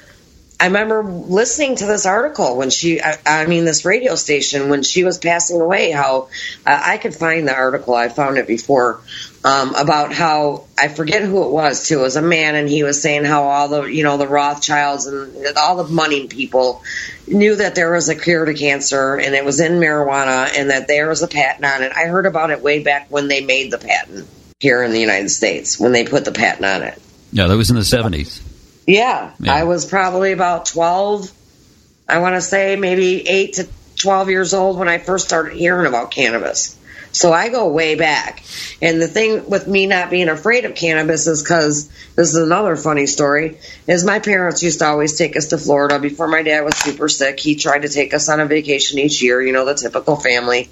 I 0.58 0.66
remember 0.66 1.04
listening 1.04 1.76
to 1.76 1.86
this 1.86 2.06
article 2.06 2.56
when 2.56 2.70
she, 2.70 3.00
I, 3.00 3.18
I 3.24 3.46
mean, 3.46 3.64
this 3.64 3.84
radio 3.84 4.16
station 4.16 4.68
when 4.68 4.82
she 4.82 5.04
was 5.04 5.18
passing 5.18 5.60
away. 5.60 5.92
How 5.92 6.30
uh, 6.66 6.82
I 6.84 6.98
could 6.98 7.14
find 7.14 7.46
the 7.46 7.54
article. 7.54 7.94
I 7.94 8.08
found 8.08 8.36
it 8.36 8.48
before 8.48 9.00
um, 9.44 9.74
about 9.76 10.12
how 10.12 10.64
I 10.76 10.88
forget 10.88 11.22
who 11.22 11.44
it 11.44 11.50
was 11.50 11.86
too. 11.86 12.00
It 12.00 12.02
was 12.02 12.16
a 12.16 12.22
man, 12.22 12.56
and 12.56 12.68
he 12.68 12.82
was 12.82 13.00
saying 13.00 13.24
how 13.24 13.44
all 13.44 13.68
the 13.68 13.82
you 13.84 14.02
know 14.02 14.16
the 14.16 14.26
Rothschilds 14.26 15.06
and 15.06 15.56
all 15.56 15.76
the 15.84 15.92
money 15.92 16.26
people 16.26 16.82
knew 17.26 17.56
that 17.56 17.74
there 17.74 17.92
was 17.92 18.08
a 18.08 18.14
cure 18.14 18.44
to 18.44 18.54
cancer, 18.54 19.16
and 19.16 19.34
it 19.34 19.44
was 19.44 19.60
in 19.60 19.72
marijuana, 19.72 20.50
and 20.56 20.70
that 20.70 20.88
there 20.88 21.08
was 21.08 21.22
a 21.22 21.28
patent 21.28 21.64
on 21.64 21.82
it. 21.82 21.92
I 21.92 22.06
heard 22.06 22.26
about 22.26 22.50
it 22.50 22.62
way 22.62 22.82
back 22.82 23.10
when 23.10 23.28
they 23.28 23.40
made 23.40 23.70
the 23.70 23.78
patent 23.78 24.28
here 24.60 24.82
in 24.82 24.92
the 24.92 25.00
United 25.00 25.30
States 25.30 25.78
when 25.78 25.92
they 25.92 26.04
put 26.04 26.24
the 26.24 26.32
patent 26.32 26.64
on 26.64 26.82
it. 26.82 27.00
Yeah, 27.32 27.46
that 27.46 27.56
was 27.56 27.70
in 27.70 27.76
the 27.76 27.84
seventies. 27.84 28.42
Yeah, 28.86 29.32
yeah, 29.40 29.54
I 29.54 29.64
was 29.64 29.86
probably 29.86 30.32
about 30.32 30.66
twelve. 30.66 31.30
I 32.08 32.18
want 32.18 32.34
to 32.34 32.40
say 32.42 32.76
maybe 32.76 33.26
eight 33.28 33.54
to 33.54 33.68
twelve 33.96 34.28
years 34.28 34.54
old 34.54 34.78
when 34.78 34.88
I 34.88 34.98
first 34.98 35.26
started 35.26 35.54
hearing 35.54 35.86
about 35.86 36.10
cannabis. 36.10 36.78
So 37.14 37.32
I 37.32 37.48
go 37.48 37.68
way 37.68 37.94
back. 37.94 38.42
And 38.82 39.00
the 39.00 39.06
thing 39.06 39.48
with 39.48 39.68
me 39.68 39.86
not 39.86 40.10
being 40.10 40.28
afraid 40.28 40.64
of 40.64 40.74
cannabis 40.74 41.28
is 41.28 41.42
because 41.42 41.88
this 42.16 42.28
is 42.30 42.36
another 42.36 42.74
funny 42.74 43.06
story. 43.06 43.58
Is 43.86 44.04
my 44.04 44.18
parents 44.18 44.64
used 44.64 44.80
to 44.80 44.86
always 44.86 45.16
take 45.16 45.36
us 45.36 45.46
to 45.48 45.58
Florida 45.58 46.00
before 46.00 46.26
my 46.26 46.42
dad 46.42 46.62
was 46.62 46.76
super 46.76 47.08
sick. 47.08 47.38
He 47.38 47.54
tried 47.54 47.82
to 47.82 47.88
take 47.88 48.14
us 48.14 48.28
on 48.28 48.40
a 48.40 48.46
vacation 48.46 48.98
each 48.98 49.22
year, 49.22 49.40
you 49.40 49.52
know, 49.52 49.64
the 49.64 49.74
typical 49.74 50.16
family. 50.16 50.68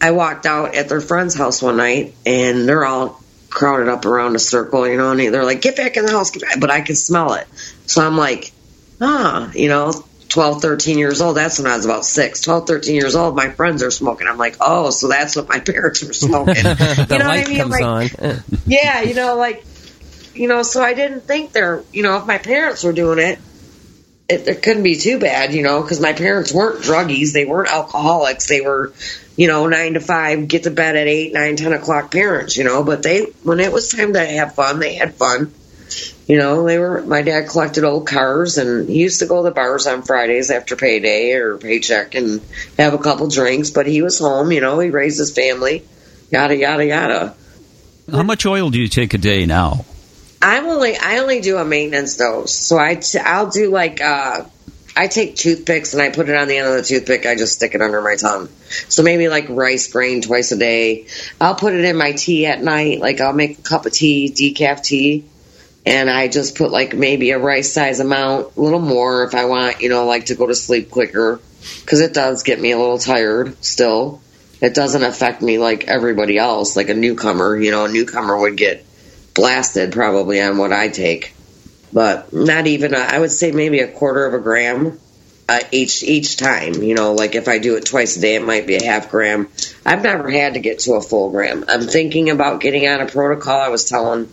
I 0.00 0.12
walked 0.12 0.46
out 0.46 0.76
at 0.76 0.88
their 0.88 1.00
friend's 1.00 1.34
house 1.34 1.60
one 1.60 1.76
night 1.76 2.14
and 2.24 2.68
they're 2.68 2.84
all 2.84 3.20
crowded 3.50 3.88
up 3.88 4.04
around 4.04 4.36
a 4.36 4.38
circle, 4.38 4.86
you 4.86 4.96
know, 4.96 5.10
and 5.10 5.34
they're 5.34 5.44
like, 5.44 5.60
get 5.60 5.76
back 5.76 5.96
in 5.96 6.06
the 6.06 6.12
house, 6.12 6.30
but 6.58 6.70
I 6.70 6.82
could 6.82 6.96
smell 6.96 7.34
it. 7.34 7.48
So 7.86 8.00
I'm 8.00 8.16
like, 8.16 8.52
ah, 9.00 9.50
you 9.52 9.68
know, 9.68 10.04
12, 10.30 10.62
13 10.62 10.98
years 10.98 11.20
old. 11.20 11.36
That's 11.36 11.58
when 11.58 11.70
I 11.70 11.76
was 11.76 11.84
about 11.84 12.04
six. 12.04 12.40
12, 12.40 12.66
13 12.66 12.94
years 12.94 13.16
old, 13.16 13.34
my 13.34 13.50
friends 13.50 13.82
are 13.82 13.90
smoking. 13.90 14.28
I'm 14.28 14.38
like, 14.38 14.56
oh, 14.60 14.90
so 14.90 15.08
that's 15.08 15.36
what 15.36 15.48
my 15.48 15.58
parents 15.60 16.02
were 16.02 16.12
smoking. 16.12 16.54
the 16.62 17.06
you 17.10 17.18
know 17.18 17.24
light 17.26 17.46
I 17.46 17.48
mean? 17.48 17.58
comes 17.58 17.80
like, 17.80 18.22
on. 18.22 18.36
yeah, 18.66 19.02
you 19.02 19.14
know, 19.14 19.36
like, 19.36 19.64
you 20.34 20.48
know, 20.48 20.62
so 20.62 20.82
I 20.82 20.94
didn't 20.94 21.22
think 21.22 21.52
they're, 21.52 21.82
you 21.92 22.04
know, 22.04 22.16
if 22.16 22.26
my 22.26 22.38
parents 22.38 22.84
were 22.84 22.92
doing 22.92 23.18
it, 23.18 23.40
it, 24.28 24.46
it 24.46 24.62
couldn't 24.62 24.84
be 24.84 24.94
too 24.94 25.18
bad, 25.18 25.52
you 25.52 25.64
know, 25.64 25.82
because 25.82 26.00
my 26.00 26.12
parents 26.12 26.54
weren't 26.54 26.84
druggies. 26.84 27.32
They 27.32 27.44
weren't 27.44 27.68
alcoholics. 27.68 28.46
They 28.46 28.60
were, 28.60 28.92
you 29.36 29.48
know, 29.48 29.66
nine 29.66 29.94
to 29.94 30.00
five, 30.00 30.46
get 30.46 30.62
to 30.62 30.70
bed 30.70 30.94
at 30.94 31.08
eight, 31.08 31.32
nine, 31.32 31.56
ten 31.56 31.72
o'clock 31.72 32.12
parents, 32.12 32.56
you 32.56 32.62
know, 32.62 32.84
but 32.84 33.02
they, 33.02 33.24
when 33.42 33.58
it 33.58 33.72
was 33.72 33.90
time 33.90 34.12
to 34.12 34.24
have 34.24 34.54
fun, 34.54 34.78
they 34.78 34.94
had 34.94 35.14
fun 35.14 35.52
you 36.26 36.38
know, 36.38 36.64
they 36.64 36.78
were 36.78 37.02
my 37.02 37.22
dad 37.22 37.48
collected 37.48 37.84
old 37.84 38.06
cars 38.06 38.58
and 38.58 38.88
he 38.88 39.00
used 39.00 39.20
to 39.20 39.26
go 39.26 39.38
to 39.38 39.48
the 39.48 39.54
bars 39.54 39.86
on 39.86 40.02
Fridays 40.02 40.50
after 40.50 40.76
payday 40.76 41.32
or 41.32 41.58
paycheck 41.58 42.14
and 42.14 42.40
have 42.78 42.94
a 42.94 42.98
couple 42.98 43.28
drinks, 43.28 43.70
but 43.70 43.86
he 43.86 44.02
was 44.02 44.18
home, 44.18 44.52
you 44.52 44.60
know, 44.60 44.78
he 44.78 44.90
raised 44.90 45.18
his 45.18 45.34
family, 45.34 45.84
yada 46.30 46.56
yada 46.56 46.84
yada. 46.84 47.34
How 48.10 48.22
much 48.22 48.46
oil 48.46 48.70
do 48.70 48.78
you 48.80 48.88
take 48.88 49.14
a 49.14 49.18
day 49.18 49.46
now? 49.46 49.84
I'm 50.42 50.66
only 50.66 50.96
I 50.96 51.18
only 51.18 51.40
do 51.40 51.58
a 51.58 51.64
maintenance 51.64 52.16
dose, 52.16 52.54
so 52.54 52.78
I 52.78 52.94
t- 52.94 53.18
I'll 53.18 53.50
do 53.50 53.70
like 53.70 54.00
uh, 54.00 54.44
I 54.96 55.06
take 55.06 55.36
toothpicks 55.36 55.92
and 55.92 56.02
I 56.02 56.10
put 56.10 56.28
it 56.28 56.36
on 56.36 56.48
the 56.48 56.56
end 56.56 56.68
of 56.68 56.74
the 56.74 56.82
toothpick. 56.82 57.26
I 57.26 57.34
just 57.34 57.54
stick 57.54 57.74
it 57.74 57.82
under 57.82 58.00
my 58.00 58.16
tongue. 58.16 58.48
So 58.88 59.02
maybe 59.02 59.28
like 59.28 59.48
rice 59.48 59.92
grain 59.92 60.22
twice 60.22 60.52
a 60.52 60.56
day. 60.56 61.06
I'll 61.40 61.54
put 61.54 61.74
it 61.74 61.84
in 61.84 61.96
my 61.96 62.12
tea 62.12 62.46
at 62.46 62.62
night. 62.62 63.00
Like 63.00 63.20
I'll 63.20 63.32
make 63.32 63.58
a 63.58 63.62
cup 63.62 63.86
of 63.86 63.92
tea, 63.92 64.32
decaf 64.32 64.82
tea, 64.82 65.24
and 65.86 66.10
I 66.10 66.28
just 66.28 66.56
put 66.56 66.70
like 66.70 66.94
maybe 66.94 67.30
a 67.30 67.38
rice 67.38 67.72
size 67.72 68.00
amount, 68.00 68.56
a 68.56 68.60
little 68.60 68.80
more 68.80 69.24
if 69.24 69.34
I 69.34 69.46
want, 69.46 69.80
you 69.80 69.88
know, 69.88 70.04
like 70.06 70.26
to 70.26 70.34
go 70.34 70.46
to 70.46 70.54
sleep 70.54 70.90
quicker 70.90 71.40
because 71.80 72.00
it 72.00 72.14
does 72.14 72.42
get 72.42 72.60
me 72.60 72.72
a 72.72 72.78
little 72.78 72.98
tired 72.98 73.62
still. 73.64 74.20
It 74.60 74.74
doesn't 74.74 75.02
affect 75.02 75.40
me 75.40 75.58
like 75.58 75.88
everybody 75.88 76.36
else, 76.36 76.76
like 76.76 76.90
a 76.90 76.94
newcomer. 76.94 77.56
You 77.56 77.70
know, 77.70 77.86
a 77.86 77.92
newcomer 77.92 78.38
would 78.38 78.56
get 78.56 78.84
blasted 79.34 79.92
probably 79.92 80.40
on 80.40 80.58
what 80.58 80.72
I 80.72 80.88
take, 80.88 81.34
but 81.92 82.32
not 82.32 82.66
even. 82.66 82.94
A, 82.94 82.98
I 82.98 83.18
would 83.18 83.30
say 83.30 83.52
maybe 83.52 83.80
a 83.80 83.88
quarter 83.88 84.26
of 84.26 84.34
a 84.34 84.38
gram 84.38 84.98
uh, 85.48 85.60
each 85.72 86.02
each 86.02 86.36
time. 86.36 86.74
You 86.74 86.94
know, 86.94 87.14
like 87.14 87.34
if 87.34 87.48
I 87.48 87.56
do 87.56 87.76
it 87.76 87.86
twice 87.86 88.18
a 88.18 88.20
day, 88.20 88.34
it 88.34 88.44
might 88.44 88.66
be 88.66 88.76
a 88.76 88.84
half 88.84 89.10
gram. 89.10 89.48
I've 89.86 90.02
never 90.02 90.30
had 90.30 90.54
to 90.54 90.60
get 90.60 90.80
to 90.80 90.94
a 90.94 91.00
full 91.00 91.30
gram. 91.30 91.64
I'm 91.66 91.82
thinking 91.82 92.28
about 92.28 92.60
getting 92.60 92.86
on 92.86 93.00
a 93.00 93.06
protocol. 93.06 93.58
I 93.58 93.68
was 93.68 93.86
telling 93.86 94.28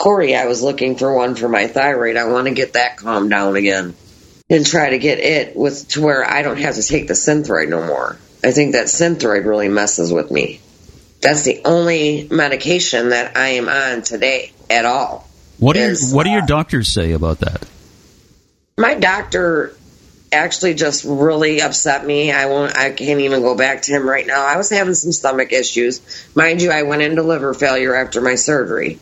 Corey 0.00 0.34
I 0.34 0.46
was 0.46 0.62
looking 0.62 0.96
for 0.96 1.14
one 1.14 1.34
for 1.34 1.46
my 1.46 1.66
thyroid. 1.66 2.16
I 2.16 2.24
want 2.24 2.48
to 2.48 2.54
get 2.54 2.72
that 2.72 2.96
calmed 2.96 3.28
down 3.28 3.54
again 3.54 3.94
and 4.48 4.64
try 4.64 4.90
to 4.90 4.98
get 4.98 5.18
it 5.18 5.54
with 5.54 5.88
to 5.88 6.00
where 6.00 6.24
I 6.24 6.40
don't 6.40 6.56
have 6.56 6.76
to 6.76 6.82
take 6.82 7.06
the 7.06 7.12
Synthroid 7.12 7.68
no 7.68 7.86
more. 7.86 8.18
I 8.42 8.52
think 8.52 8.72
that 8.72 8.86
Synthroid 8.86 9.44
really 9.44 9.68
messes 9.68 10.10
with 10.10 10.30
me. 10.30 10.60
That's 11.20 11.42
the 11.42 11.60
only 11.66 12.26
medication 12.30 13.10
that 13.10 13.36
I 13.36 13.48
am 13.48 13.68
on 13.68 14.00
today 14.00 14.52
at 14.70 14.86
all. 14.86 15.28
What 15.58 15.74
do, 15.74 15.80
is, 15.80 16.08
your, 16.08 16.16
what 16.16 16.24
do 16.24 16.30
your 16.30 16.44
uh, 16.44 16.46
doctors 16.46 16.88
say 16.88 17.12
about 17.12 17.40
that? 17.40 17.62
My 18.78 18.94
doctor 18.94 19.76
actually 20.32 20.72
just 20.72 21.04
really 21.04 21.60
upset 21.60 22.06
me. 22.06 22.32
I 22.32 22.46
won't. 22.46 22.74
I 22.74 22.90
can't 22.92 23.20
even 23.20 23.42
go 23.42 23.54
back 23.54 23.82
to 23.82 23.92
him 23.92 24.08
right 24.08 24.26
now. 24.26 24.46
I 24.46 24.56
was 24.56 24.70
having 24.70 24.94
some 24.94 25.12
stomach 25.12 25.52
issues, 25.52 26.00
mind 26.34 26.62
you. 26.62 26.70
I 26.70 26.84
went 26.84 27.02
into 27.02 27.22
liver 27.22 27.52
failure 27.52 27.94
after 27.94 28.22
my 28.22 28.36
surgery, 28.36 28.98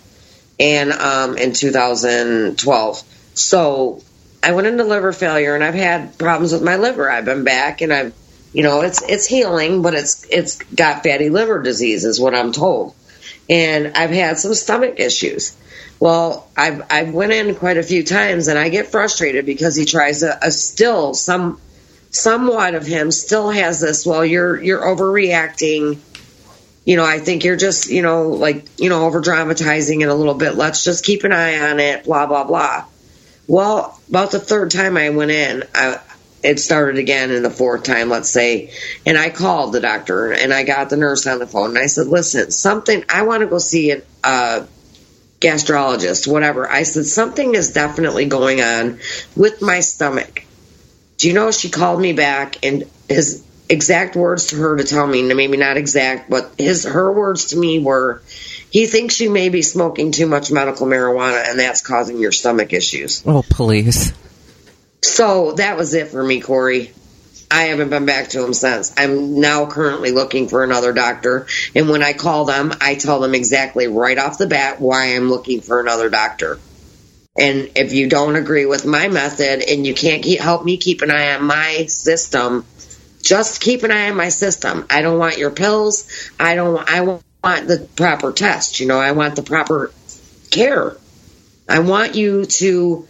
and 0.59 0.93
um, 0.93 1.37
in 1.37 1.53
2012. 1.53 3.03
So 3.35 4.03
I 4.43 4.53
went 4.53 4.67
into 4.67 4.85
liver 4.85 5.13
failure, 5.13 5.55
and 5.55 5.65
I've 5.65 5.75
had 5.75 6.19
problems 6.19 6.53
with 6.53 6.63
my 6.63 6.77
liver. 6.77 7.11
I've 7.11 7.25
been 7.25 7.45
back, 7.45 7.81
and 7.81 7.93
I've 7.93 8.15
you 8.53 8.63
know, 8.63 8.81
it's 8.81 9.03
it's 9.03 9.27
healing, 9.27 9.83
but 9.83 9.95
it's 9.95 10.27
it's 10.31 10.57
got 10.57 11.03
fatty 11.03 11.29
liver 11.29 11.63
disease, 11.63 12.05
is 12.05 12.21
what 12.21 12.35
I'm 12.35 12.53
told. 12.53 12.95
And 13.49 13.97
I've 13.97 14.11
had 14.11 14.39
some 14.39 14.55
stomach 14.55 14.99
issues. 14.99 15.57
Well, 16.01 16.49
I've 16.57 16.83
I've 16.91 17.13
went 17.13 17.33
in 17.33 17.55
quite 17.55 17.77
a 17.77 17.83
few 17.83 18.05
times, 18.05 18.49
and 18.49 18.59
I 18.59 18.69
get 18.69 18.89
frustrated 18.89 19.45
because 19.45 19.77
he 19.77 19.85
tries 19.85 20.21
to 20.21 20.39
a 20.47 20.51
still 20.51 21.15
some 21.15 21.61
somewhat 22.11 22.75
of 22.75 22.87
him 22.87 23.11
still 23.11 23.51
has 23.51 23.81
this. 23.81 24.07
Well, 24.07 24.25
you're 24.25 24.63
you're 24.63 24.83
overreacting. 24.83 25.99
You 26.89 26.97
know, 26.97 27.05
I 27.05 27.19
think 27.19 27.45
you're 27.45 27.55
just 27.55 27.91
you 27.91 28.01
know 28.01 28.29
like 28.29 28.67
you 28.79 28.89
know 28.89 29.05
over 29.05 29.21
dramatizing 29.21 30.01
it 30.01 30.09
a 30.09 30.15
little 30.15 30.33
bit. 30.33 30.55
Let's 30.55 30.85
just 30.85 31.05
keep 31.05 31.23
an 31.25 31.33
eye 31.33 31.71
on 31.71 31.81
it. 31.81 32.05
Blah 32.05 32.25
blah 32.25 32.45
blah. 32.45 32.87
Well, 33.47 34.01
about 34.09 34.31
the 34.31 34.39
third 34.39 34.71
time 34.71 34.97
I 34.97 35.11
went 35.11 35.31
in, 35.31 35.65
I, 35.75 36.01
it 36.43 36.59
started 36.59 36.97
again 36.97 37.31
in 37.31 37.43
the 37.43 37.51
fourth 37.51 37.83
time, 37.83 38.09
let's 38.09 38.31
say, 38.31 38.73
and 39.05 39.19
I 39.19 39.29
called 39.29 39.75
the 39.75 39.81
doctor 39.81 40.33
and 40.33 40.51
I 40.51 40.63
got 40.63 40.89
the 40.89 40.97
nurse 40.97 41.27
on 41.27 41.41
the 41.41 41.47
phone 41.47 41.71
and 41.71 41.79
I 41.79 41.87
said, 41.87 42.07
listen, 42.07 42.51
something, 42.51 43.05
I 43.11 43.23
want 43.23 43.43
to 43.43 43.49
go 43.49 43.59
see 43.59 43.91
a 43.91 44.03
uh, 44.25 44.67
gastrologist, 45.41 46.27
whatever. 46.27 46.71
I 46.71 46.85
said, 46.85 47.05
something 47.05 47.55
is 47.55 47.73
definitely 47.73 48.27
going 48.27 48.63
on 48.63 49.01
with 49.37 49.61
my 49.61 49.81
stomach. 49.81 50.45
Do 51.19 51.29
you 51.29 51.35
know 51.35 51.51
she 51.51 51.69
called 51.69 52.01
me 52.01 52.15
back 52.15 52.65
and 52.65 52.85
his 53.09 53.45
exact 53.69 54.17
words 54.17 54.47
to 54.47 54.57
her 54.57 54.77
to 54.77 54.85
tell 54.85 55.07
me, 55.07 55.23
maybe 55.23 55.57
not 55.57 55.77
exact, 55.77 56.31
but 56.31 56.53
his, 56.59 56.85
her 56.85 57.13
words 57.13 57.47
to 57.47 57.57
me 57.57 57.79
were, 57.79 58.23
he 58.71 58.87
thinks 58.87 59.21
you 59.21 59.31
may 59.31 59.49
be 59.49 59.63
smoking 59.63 60.13
too 60.13 60.27
much 60.27 60.51
medical 60.51 60.87
marijuana 60.87 61.49
and 61.49 61.59
that's 61.59 61.81
causing 61.81 62.19
your 62.19 62.33
stomach 62.33 62.73
issues. 62.73 63.23
Oh, 63.27 63.43
please. 63.43 64.13
So 65.03 65.53
that 65.53 65.77
was 65.77 65.95
it 65.95 66.09
for 66.09 66.23
me, 66.23 66.41
Corey. 66.41 66.93
I 67.51 67.65
haven't 67.65 67.89
been 67.89 68.05
back 68.05 68.29
to 68.31 68.45
him 68.45 68.53
since. 68.53 68.93
I'm 68.99 69.41
now 69.41 69.67
currently 69.67 70.11
looking 70.11 70.49
for 70.49 70.63
another 70.63 70.93
doctor. 70.93 71.47
And 71.75 71.89
when 71.89 72.03
I 72.03 72.13
call 72.13 72.45
them, 72.45 72.73
I 72.81 72.95
tell 72.95 73.21
them 73.21 73.35
exactly 73.35 73.87
right 73.87 74.19
off 74.19 74.37
the 74.37 74.47
bat 74.47 74.81
why 74.81 75.15
I'm 75.15 75.31
looking 75.31 75.63
for 75.63 75.81
another 75.81 76.11
doctor. 76.11 76.59
And 77.39 77.71
if 77.77 77.93
you 77.93 78.09
don't 78.09 78.37
agree 78.37 78.67
with 78.67 78.85
my 78.85 79.09
method 79.09 79.63
and 79.63 79.87
you 79.87 79.95
can't 79.95 80.23
keep, 80.23 80.41
help 80.41 80.65
me 80.65 80.77
keep 80.77 81.03
an 81.03 81.11
eye 81.11 81.37
on 81.37 81.45
my 81.45 81.87
system, 81.87 82.67
just 83.23 83.61
keep 83.61 83.83
an 83.83 83.91
eye 83.91 84.11
on 84.11 84.17
my 84.17 84.29
system. 84.29 84.87
I 84.91 85.03
don't 85.03 85.19
want 85.19 85.39
your 85.39 85.51
pills. 85.51 86.31
I 86.39 86.55
don't. 86.55 86.89
I 86.89 87.01
want 87.01 87.23
the 87.43 87.89
proper 87.97 88.33
test. 88.33 88.81
You 88.81 88.87
know, 88.87 88.99
I 88.99 89.13
want 89.13 89.37
the 89.37 89.43
proper 89.43 89.93
care. 90.51 90.97
I 91.69 91.81
want 91.81 92.15
you 92.15 92.47
to 92.47 93.07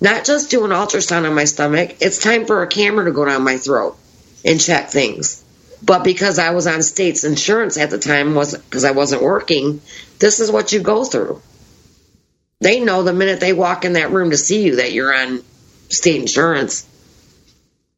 not 0.00 0.24
just 0.24 0.50
do 0.50 0.64
an 0.64 0.70
ultrasound 0.70 1.26
on 1.26 1.34
my 1.34 1.44
stomach. 1.44 1.96
It's 2.00 2.18
time 2.18 2.46
for 2.46 2.62
a 2.62 2.66
camera 2.66 3.04
to 3.06 3.12
go 3.12 3.24
down 3.24 3.44
my 3.44 3.56
throat 3.58 3.96
and 4.44 4.60
check 4.60 4.90
things. 4.90 5.42
But 5.82 6.04
because 6.04 6.38
I 6.38 6.50
was 6.50 6.66
on 6.66 6.82
state's 6.82 7.24
insurance 7.24 7.76
at 7.76 7.90
the 7.90 7.98
time, 7.98 8.34
was 8.34 8.56
because 8.56 8.84
I 8.84 8.92
wasn't 8.92 9.22
working, 9.22 9.80
this 10.18 10.40
is 10.40 10.50
what 10.50 10.72
you 10.72 10.80
go 10.80 11.04
through. 11.04 11.40
They 12.60 12.80
know 12.80 13.02
the 13.02 13.12
minute 13.12 13.40
they 13.40 13.52
walk 13.52 13.84
in 13.84 13.94
that 13.94 14.10
room 14.10 14.30
to 14.30 14.36
see 14.36 14.62
you 14.62 14.76
that 14.76 14.92
you're 14.92 15.12
on 15.12 15.42
state 15.88 16.20
insurance. 16.20 16.86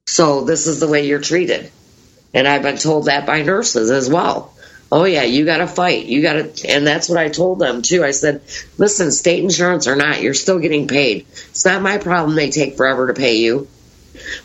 So 0.07 0.45
this 0.45 0.67
is 0.67 0.81
the 0.81 0.89
way 0.89 1.07
you're 1.07 1.21
treated. 1.21 1.71
And 2.33 2.49
I've 2.49 2.63
been 2.63 2.79
told 2.79 3.07
that 3.07 3.27
by 3.27 3.43
nurses 3.43 3.91
as 3.91 4.09
well 4.09 4.55
oh 4.95 5.05
yeah, 5.05 5.25
you 5.25 5.45
got 5.45 5.59
to 5.59 5.67
fight. 5.67 6.07
You 6.07 6.23
got 6.23 6.35
to, 6.35 6.69
and 6.69 6.87
that's 6.87 7.09
what 7.09 7.19
I 7.19 7.29
told 7.29 7.59
them 7.59 7.83
too. 7.83 8.05
I 8.05 8.13
said, 8.13 8.43
listen, 8.79 9.11
state 9.11 9.43
insurance 9.43 9.89
or 9.89 9.97
not, 9.97 10.23
you're 10.23 10.35
still 10.35 10.61
getting 10.61 10.87
paid. 10.87 11.27
It's 11.31 11.65
not 11.65 11.83
my 11.83 11.99
problem. 11.99 12.37
They 12.37 12.51
take 12.51 12.77
forever 12.77 13.09
to 13.09 13.15
pay 13.15 13.39
you. 13.39 13.67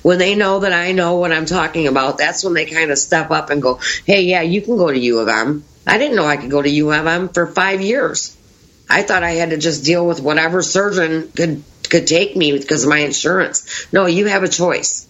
When 0.01 0.17
they 0.17 0.33
know 0.33 0.59
that 0.61 0.73
I 0.73 0.91
know 0.93 1.17
what 1.17 1.31
I'm 1.31 1.45
talking 1.45 1.87
about, 1.87 2.17
that's 2.17 2.43
when 2.43 2.55
they 2.55 2.65
kind 2.65 2.89
of 2.89 2.97
step 2.97 3.29
up 3.29 3.51
and 3.51 3.61
go, 3.61 3.79
hey, 4.05 4.23
yeah, 4.23 4.41
you 4.41 4.61
can 4.63 4.77
go 4.77 4.91
to 4.91 4.97
U 4.97 5.19
of 5.19 5.27
M. 5.27 5.63
I 5.85 5.99
didn't 5.99 6.15
know 6.15 6.25
I 6.25 6.37
could 6.37 6.49
go 6.49 6.61
to 6.61 6.69
U 6.69 6.91
of 6.91 7.05
M 7.05 7.29
for 7.29 7.45
five 7.45 7.81
years. 7.81 8.35
I 8.89 9.03
thought 9.03 9.23
I 9.23 9.31
had 9.31 9.51
to 9.51 9.57
just 9.57 9.85
deal 9.85 10.05
with 10.05 10.19
whatever 10.19 10.63
surgeon 10.63 11.31
could 11.35 11.63
could 11.87 12.07
take 12.07 12.35
me 12.35 12.51
because 12.51 12.83
of 12.83 12.89
my 12.89 12.99
insurance. 12.99 13.87
No, 13.91 14.07
you 14.07 14.25
have 14.25 14.43
a 14.43 14.47
choice. 14.47 15.07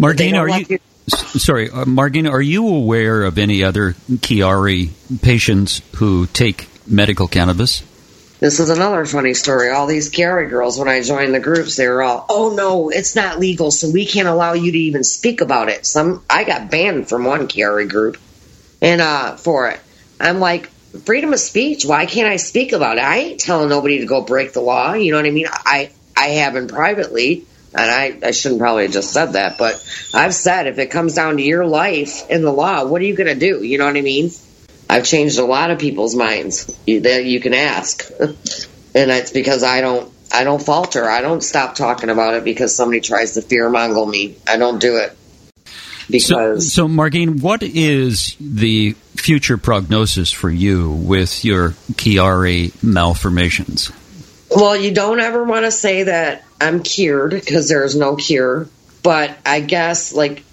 Martine, 0.00 0.34
are 0.34 0.48
you, 0.48 0.64
you 0.66 0.78
Sorry, 1.08 1.68
uh, 1.68 1.84
Margina, 1.84 2.30
are 2.30 2.40
you 2.40 2.66
aware 2.66 3.22
of 3.22 3.36
any 3.36 3.62
other 3.62 3.92
Chiari 4.10 4.88
patients 5.20 5.82
who 5.96 6.26
take 6.26 6.68
medical 6.86 7.28
cannabis? 7.28 7.82
This 8.38 8.60
is 8.60 8.70
another 8.70 9.04
funny 9.04 9.34
story. 9.34 9.68
All 9.68 9.86
these 9.86 10.10
Chiari 10.10 10.48
girls, 10.48 10.78
when 10.78 10.88
I 10.88 11.02
joined 11.02 11.34
the 11.34 11.40
groups, 11.40 11.76
they 11.76 11.86
were 11.86 12.02
all, 12.02 12.24
"Oh 12.30 12.54
no, 12.54 12.88
it's 12.88 13.14
not 13.14 13.38
legal, 13.38 13.70
so 13.70 13.90
we 13.90 14.06
can't 14.06 14.26
allow 14.26 14.54
you 14.54 14.72
to 14.72 14.78
even 14.78 15.04
speak 15.04 15.42
about 15.42 15.68
it." 15.68 15.84
Some 15.84 16.24
I 16.30 16.44
got 16.44 16.70
banned 16.70 17.10
from 17.10 17.26
one 17.26 17.46
Chiari 17.46 17.86
group, 17.86 18.16
and 18.80 19.02
uh, 19.02 19.36
for 19.36 19.68
it, 19.68 19.80
I'm 20.18 20.40
like, 20.40 20.70
freedom 21.04 21.34
of 21.34 21.40
speech. 21.40 21.84
Why 21.84 22.06
can't 22.06 22.28
I 22.28 22.36
speak 22.36 22.72
about 22.72 22.96
it? 22.96 23.04
I 23.04 23.18
ain't 23.18 23.40
telling 23.40 23.68
nobody 23.68 23.98
to 23.98 24.06
go 24.06 24.22
break 24.22 24.54
the 24.54 24.62
law. 24.62 24.94
You 24.94 25.12
know 25.12 25.18
what 25.18 25.26
I 25.26 25.30
mean? 25.30 25.48
I 25.50 25.90
I 26.16 26.28
haven't 26.28 26.68
privately 26.68 27.44
and 27.74 27.90
I, 27.90 28.18
I 28.28 28.30
shouldn't 28.32 28.60
probably 28.60 28.84
have 28.84 28.92
just 28.92 29.12
said 29.12 29.34
that, 29.34 29.58
but 29.58 29.84
I've 30.12 30.34
said 30.34 30.66
if 30.66 30.78
it 30.78 30.90
comes 30.90 31.14
down 31.14 31.36
to 31.36 31.42
your 31.42 31.66
life 31.66 32.28
in 32.28 32.42
the 32.42 32.52
law, 32.52 32.84
what 32.84 33.00
are 33.00 33.04
you 33.04 33.14
going 33.14 33.32
to 33.32 33.38
do? 33.38 33.62
You 33.62 33.78
know 33.78 33.86
what 33.86 33.96
I 33.96 34.00
mean? 34.00 34.30
I've 34.88 35.04
changed 35.04 35.38
a 35.38 35.44
lot 35.44 35.70
of 35.70 35.78
people's 35.78 36.16
minds 36.16 36.66
that 36.86 37.24
you 37.24 37.40
can 37.40 37.54
ask, 37.54 38.10
and 38.20 39.10
it's 39.10 39.30
because 39.30 39.62
I 39.62 39.80
don't 39.80 40.12
I 40.32 40.44
don't 40.44 40.62
falter. 40.62 41.08
I 41.08 41.20
don't 41.20 41.42
stop 41.42 41.74
talking 41.74 42.08
about 42.10 42.34
it 42.34 42.44
because 42.44 42.74
somebody 42.74 43.00
tries 43.00 43.34
to 43.34 43.42
fear 43.42 43.68
mongle 43.68 44.06
me. 44.06 44.36
I 44.48 44.56
don't 44.56 44.80
do 44.80 44.96
it 44.96 45.16
because. 46.10 46.72
So, 46.72 46.82
so 46.84 46.88
Margine, 46.88 47.40
what 47.40 47.62
is 47.62 48.36
the 48.40 48.92
future 49.14 49.58
prognosis 49.58 50.30
for 50.30 50.50
you 50.50 50.90
with 50.90 51.44
your 51.44 51.70
Chiari 51.92 52.72
malformations? 52.82 53.92
Well, 54.50 54.76
you 54.76 54.92
don't 54.92 55.20
ever 55.20 55.44
want 55.44 55.64
to 55.64 55.70
say 55.70 56.04
that 56.04 56.44
I'm 56.60 56.82
cured 56.82 57.30
because 57.30 57.68
there's 57.68 57.94
no 57.94 58.16
cure. 58.16 58.68
But 59.02 59.36
I 59.46 59.60
guess, 59.60 60.12
like, 60.12 60.44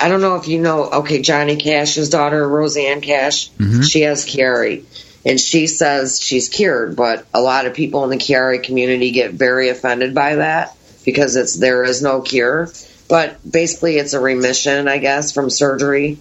I 0.00 0.08
don't 0.08 0.20
know 0.20 0.36
if 0.36 0.48
you 0.48 0.60
know, 0.60 0.90
okay, 0.90 1.20
Johnny 1.20 1.56
Cash's 1.56 2.08
daughter, 2.08 2.46
Rosanne 2.46 3.00
Cash, 3.00 3.50
mm-hmm. 3.50 3.82
she 3.82 4.02
has 4.02 4.24
Chiari. 4.24 4.84
And 5.26 5.40
she 5.40 5.66
says 5.66 6.20
she's 6.20 6.48
cured, 6.48 6.96
but 6.96 7.26
a 7.32 7.40
lot 7.40 7.66
of 7.66 7.74
people 7.74 8.04
in 8.04 8.10
the 8.10 8.16
Chiari 8.16 8.62
community 8.62 9.10
get 9.10 9.32
very 9.32 9.70
offended 9.70 10.14
by 10.14 10.36
that 10.36 10.76
because 11.04 11.36
it's 11.36 11.54
there 11.54 11.84
is 11.84 12.02
no 12.02 12.20
cure. 12.20 12.68
But 13.08 13.38
basically, 13.50 13.96
it's 13.96 14.12
a 14.12 14.20
remission, 14.20 14.88
I 14.88 14.98
guess, 14.98 15.32
from 15.32 15.48
surgery. 15.48 16.18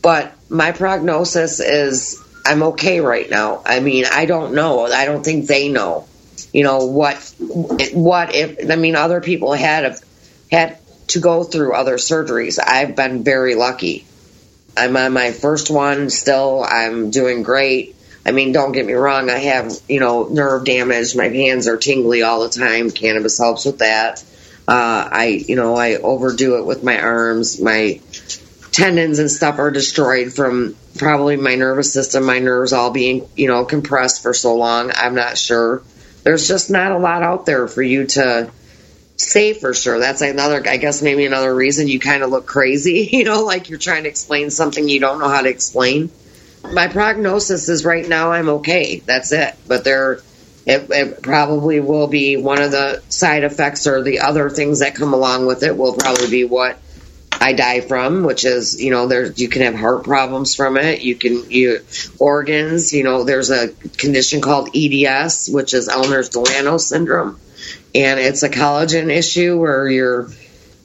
But 0.00 0.32
my 0.48 0.72
prognosis 0.72 1.60
is 1.60 2.22
I'm 2.46 2.62
okay 2.62 3.00
right 3.00 3.28
now. 3.28 3.62
I 3.66 3.80
mean, 3.80 4.04
I 4.10 4.24
don't 4.24 4.54
know. 4.54 4.86
I 4.86 5.04
don't 5.04 5.24
think 5.24 5.46
they 5.46 5.68
know 5.68 6.06
you 6.52 6.64
know 6.64 6.86
what 6.86 7.16
what 7.92 8.34
if 8.34 8.70
I 8.70 8.76
mean 8.76 8.96
other 8.96 9.20
people 9.20 9.52
had 9.52 9.98
had 10.50 10.78
to 11.08 11.20
go 11.20 11.44
through 11.44 11.74
other 11.74 11.96
surgeries. 11.96 12.58
I've 12.64 12.96
been 12.96 13.22
very 13.24 13.54
lucky. 13.54 14.06
I'm 14.76 14.96
on 14.96 15.12
my 15.12 15.32
first 15.32 15.70
one 15.70 16.10
still. 16.10 16.64
I'm 16.68 17.10
doing 17.10 17.42
great. 17.42 17.96
I 18.26 18.32
mean, 18.32 18.52
don't 18.52 18.72
get 18.72 18.84
me 18.84 18.92
wrong. 18.94 19.30
I 19.30 19.38
have, 19.38 19.72
you 19.88 20.00
know, 20.00 20.24
nerve 20.24 20.64
damage. 20.64 21.14
My 21.14 21.28
hands 21.28 21.68
are 21.68 21.76
tingly 21.76 22.22
all 22.22 22.40
the 22.40 22.48
time. 22.48 22.90
Cannabis 22.90 23.38
helps 23.38 23.64
with 23.64 23.78
that. 23.78 24.22
Uh, 24.66 25.08
I, 25.12 25.44
you 25.46 25.54
know, 25.54 25.76
I 25.76 25.94
overdo 25.94 26.58
it 26.58 26.66
with 26.66 26.82
my 26.82 27.00
arms. 27.00 27.60
My 27.60 28.00
tendons 28.72 29.20
and 29.20 29.30
stuff 29.30 29.60
are 29.60 29.70
destroyed 29.70 30.32
from 30.32 30.74
probably 30.98 31.36
my 31.36 31.54
nervous 31.54 31.92
system, 31.92 32.24
my 32.24 32.40
nerves 32.40 32.72
all 32.72 32.90
being, 32.90 33.28
you 33.36 33.46
know, 33.46 33.64
compressed 33.64 34.22
for 34.22 34.34
so 34.34 34.56
long. 34.56 34.90
I'm 34.92 35.14
not 35.14 35.38
sure. 35.38 35.82
There's 36.26 36.48
just 36.48 36.70
not 36.72 36.90
a 36.90 36.98
lot 36.98 37.22
out 37.22 37.46
there 37.46 37.68
for 37.68 37.82
you 37.82 38.04
to 38.04 38.50
say 39.16 39.52
for 39.52 39.72
sure. 39.72 40.00
That's 40.00 40.22
another, 40.22 40.60
I 40.66 40.76
guess, 40.76 41.00
maybe 41.00 41.24
another 41.24 41.54
reason 41.54 41.86
you 41.86 42.00
kind 42.00 42.24
of 42.24 42.30
look 42.30 42.46
crazy, 42.46 43.08
you 43.12 43.22
know, 43.22 43.44
like 43.44 43.70
you're 43.70 43.78
trying 43.78 44.02
to 44.02 44.08
explain 44.08 44.50
something 44.50 44.88
you 44.88 44.98
don't 44.98 45.20
know 45.20 45.28
how 45.28 45.42
to 45.42 45.48
explain. 45.48 46.10
My 46.64 46.88
prognosis 46.88 47.68
is 47.68 47.84
right 47.84 48.08
now 48.08 48.32
I'm 48.32 48.48
okay. 48.48 48.98
That's 48.98 49.30
it. 49.30 49.54
But 49.68 49.84
there, 49.84 50.14
it, 50.66 50.90
it, 50.90 51.22
probably 51.22 51.78
will 51.78 52.08
be 52.08 52.36
one 52.36 52.60
of 52.60 52.72
the 52.72 53.04
side 53.08 53.44
effects 53.44 53.86
or 53.86 54.02
the 54.02 54.18
other 54.18 54.50
things 54.50 54.80
that 54.80 54.96
come 54.96 55.14
along 55.14 55.46
with 55.46 55.62
it 55.62 55.76
will 55.76 55.94
probably 55.94 56.28
be 56.28 56.44
what 56.44 56.76
I 57.40 57.52
die 57.52 57.80
from, 57.80 58.22
which 58.24 58.44
is, 58.44 58.80
you 58.82 58.90
know, 58.90 59.06
there's 59.06 59.38
you 59.38 59.48
can 59.48 59.62
have 59.62 59.74
heart 59.74 60.04
problems 60.04 60.54
from 60.54 60.76
it. 60.76 61.02
You 61.02 61.14
can 61.14 61.50
you 61.50 61.80
organs, 62.18 62.92
you 62.92 63.04
know, 63.04 63.24
there's 63.24 63.50
a 63.50 63.68
condition 63.68 64.40
called 64.40 64.70
EDS, 64.74 65.48
which 65.48 65.74
is 65.74 65.88
Ehlers-Danlos 65.88 66.80
syndrome, 66.80 67.38
and 67.94 68.20
it's 68.20 68.42
a 68.42 68.48
collagen 68.48 69.10
issue 69.10 69.58
where 69.58 69.88
your 69.88 70.28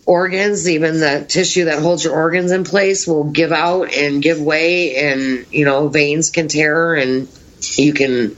organs, 0.06 0.68
even 0.68 1.00
the 1.00 1.26
tissue 1.28 1.66
that 1.66 1.82
holds 1.82 2.04
your 2.04 2.14
organs 2.14 2.52
in 2.52 2.64
place, 2.64 3.08
will 3.08 3.26
give 3.26 3.52
out 3.52 3.94
and 3.94 4.22
give 4.22 4.42
way, 4.42 4.96
and 4.96 5.46
you 5.52 5.66
know, 5.66 5.88
veins 5.88 6.30
can 6.30 6.48
tear, 6.48 6.94
and 6.96 7.28
you 7.78 7.94
can 7.94 8.36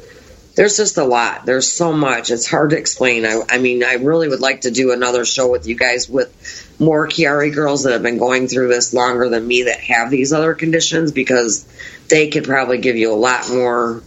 there's 0.55 0.77
just 0.77 0.97
a 0.97 1.03
lot. 1.03 1.45
There's 1.45 1.71
so 1.71 1.93
much. 1.93 2.29
It's 2.29 2.47
hard 2.47 2.71
to 2.71 2.77
explain. 2.77 3.25
I, 3.25 3.41
I, 3.49 3.57
mean, 3.57 3.83
I 3.83 3.93
really 3.93 4.27
would 4.27 4.39
like 4.39 4.61
to 4.61 4.71
do 4.71 4.91
another 4.91 5.25
show 5.25 5.49
with 5.49 5.67
you 5.67 5.75
guys 5.75 6.07
with 6.07 6.62
more 6.79 7.07
Chiari 7.07 7.53
girls 7.53 7.83
that 7.83 7.93
have 7.93 8.03
been 8.03 8.17
going 8.17 8.47
through 8.47 8.69
this 8.69 8.93
longer 8.93 9.29
than 9.29 9.45
me 9.47 9.63
that 9.63 9.79
have 9.81 10.09
these 10.09 10.33
other 10.33 10.53
conditions 10.53 11.11
because 11.11 11.65
they 12.09 12.29
could 12.29 12.43
probably 12.43 12.79
give 12.79 12.95
you 12.95 13.13
a 13.13 13.15
lot 13.15 13.49
more, 13.49 14.03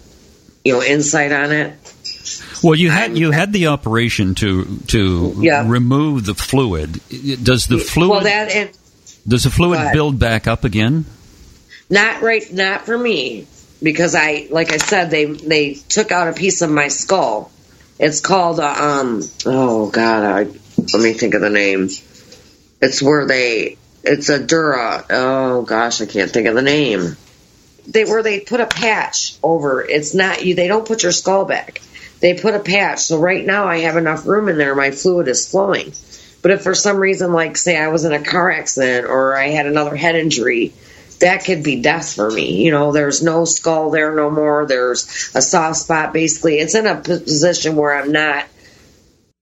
you 0.65 0.73
know, 0.75 0.83
insight 0.83 1.33
on 1.33 1.53
it. 1.53 1.75
Well, 2.63 2.75
you 2.75 2.91
had 2.91 3.17
you 3.17 3.31
had 3.31 3.53
the 3.53 3.69
operation 3.69 4.35
to 4.37 4.79
to 4.89 5.35
yeah. 5.39 5.65
remove 5.67 6.27
the 6.27 6.35
fluid. 6.35 7.01
Does 7.43 7.67
the 7.67 7.79
fluid 7.79 8.11
well, 8.11 8.21
that, 8.23 8.51
and, 8.51 8.71
does 9.27 9.45
the 9.45 9.51
fluid 9.51 9.93
build 9.93 10.19
back 10.19 10.47
up 10.47 10.65
again? 10.65 11.05
Not 11.91 12.23
right. 12.23 12.51
Not 12.53 12.83
for 12.83 12.97
me 12.97 13.47
because 13.83 14.15
I, 14.15 14.49
like 14.51 14.73
I 14.73 14.79
said, 14.79 15.11
they 15.11 15.27
they 15.27 15.75
took 15.75 16.11
out 16.13 16.29
a 16.29 16.33
piece 16.33 16.63
of 16.63 16.71
my 16.71 16.89
skull. 16.89 17.51
It's 17.99 18.21
called 18.21 18.61
uh, 18.61 18.75
um 18.79 19.23
oh 19.45 19.91
god, 19.91 20.25
I, 20.25 20.43
let 20.93 21.03
me 21.03 21.13
think 21.13 21.35
of 21.35 21.41
the 21.41 21.51
name. 21.51 21.89
It's 22.81 23.03
where 23.03 23.27
they 23.27 23.79
it's 24.03 24.29
a 24.29 24.45
dura. 24.45 25.05
Oh 25.11 25.62
gosh, 25.62 26.01
I 26.01 26.07
can't 26.07 26.31
think 26.31 26.47
of 26.47 26.55
the 26.55 26.62
name. 26.62 27.17
They 27.87 28.05
where 28.05 28.23
they 28.23 28.41
put 28.41 28.61
a 28.61 28.67
patch 28.67 29.37
over. 29.43 29.83
It's 29.83 30.15
not 30.15 30.45
you. 30.45 30.55
They 30.55 30.69
don't 30.69 30.87
put 30.87 31.03
your 31.03 31.12
skull 31.12 31.45
back. 31.45 31.81
They 32.21 32.35
put 32.35 32.55
a 32.55 32.61
patch. 32.61 33.01
So 33.01 33.19
right 33.19 33.45
now 33.45 33.67
I 33.67 33.79
have 33.81 33.97
enough 33.97 34.27
room 34.27 34.49
in 34.49 34.59
there. 34.59 34.75
My 34.75 34.91
fluid 34.91 35.29
is 35.29 35.49
flowing. 35.49 35.93
But 36.43 36.53
if 36.53 36.62
for 36.62 36.75
some 36.75 36.99
reason, 36.99 37.33
like 37.33 37.57
say 37.57 37.77
I 37.77 37.89
was 37.89 38.05
in 38.05 38.12
a 38.12 38.23
car 38.23 38.51
accident 38.51 39.07
or 39.07 39.37
I 39.37 39.49
had 39.49 39.67
another 39.67 39.97
head 39.97 40.15
injury, 40.15 40.73
that 41.21 41.45
could 41.45 41.62
be 41.62 41.83
death 41.83 42.15
for 42.15 42.31
me. 42.31 42.65
You 42.65 42.71
know, 42.71 42.93
there's 42.93 43.23
no 43.23 43.45
skull 43.45 43.91
there 43.91 44.15
no 44.15 44.31
more. 44.31 44.67
There's 44.67 45.31
a 45.35 45.43
soft 45.43 45.79
spot. 45.79 46.12
Basically, 46.12 46.59
it's 46.59 46.75
in 46.75 46.87
a 46.87 47.01
position 47.01 47.77
where 47.77 47.97
I'm 47.97 48.12
not, 48.12 48.45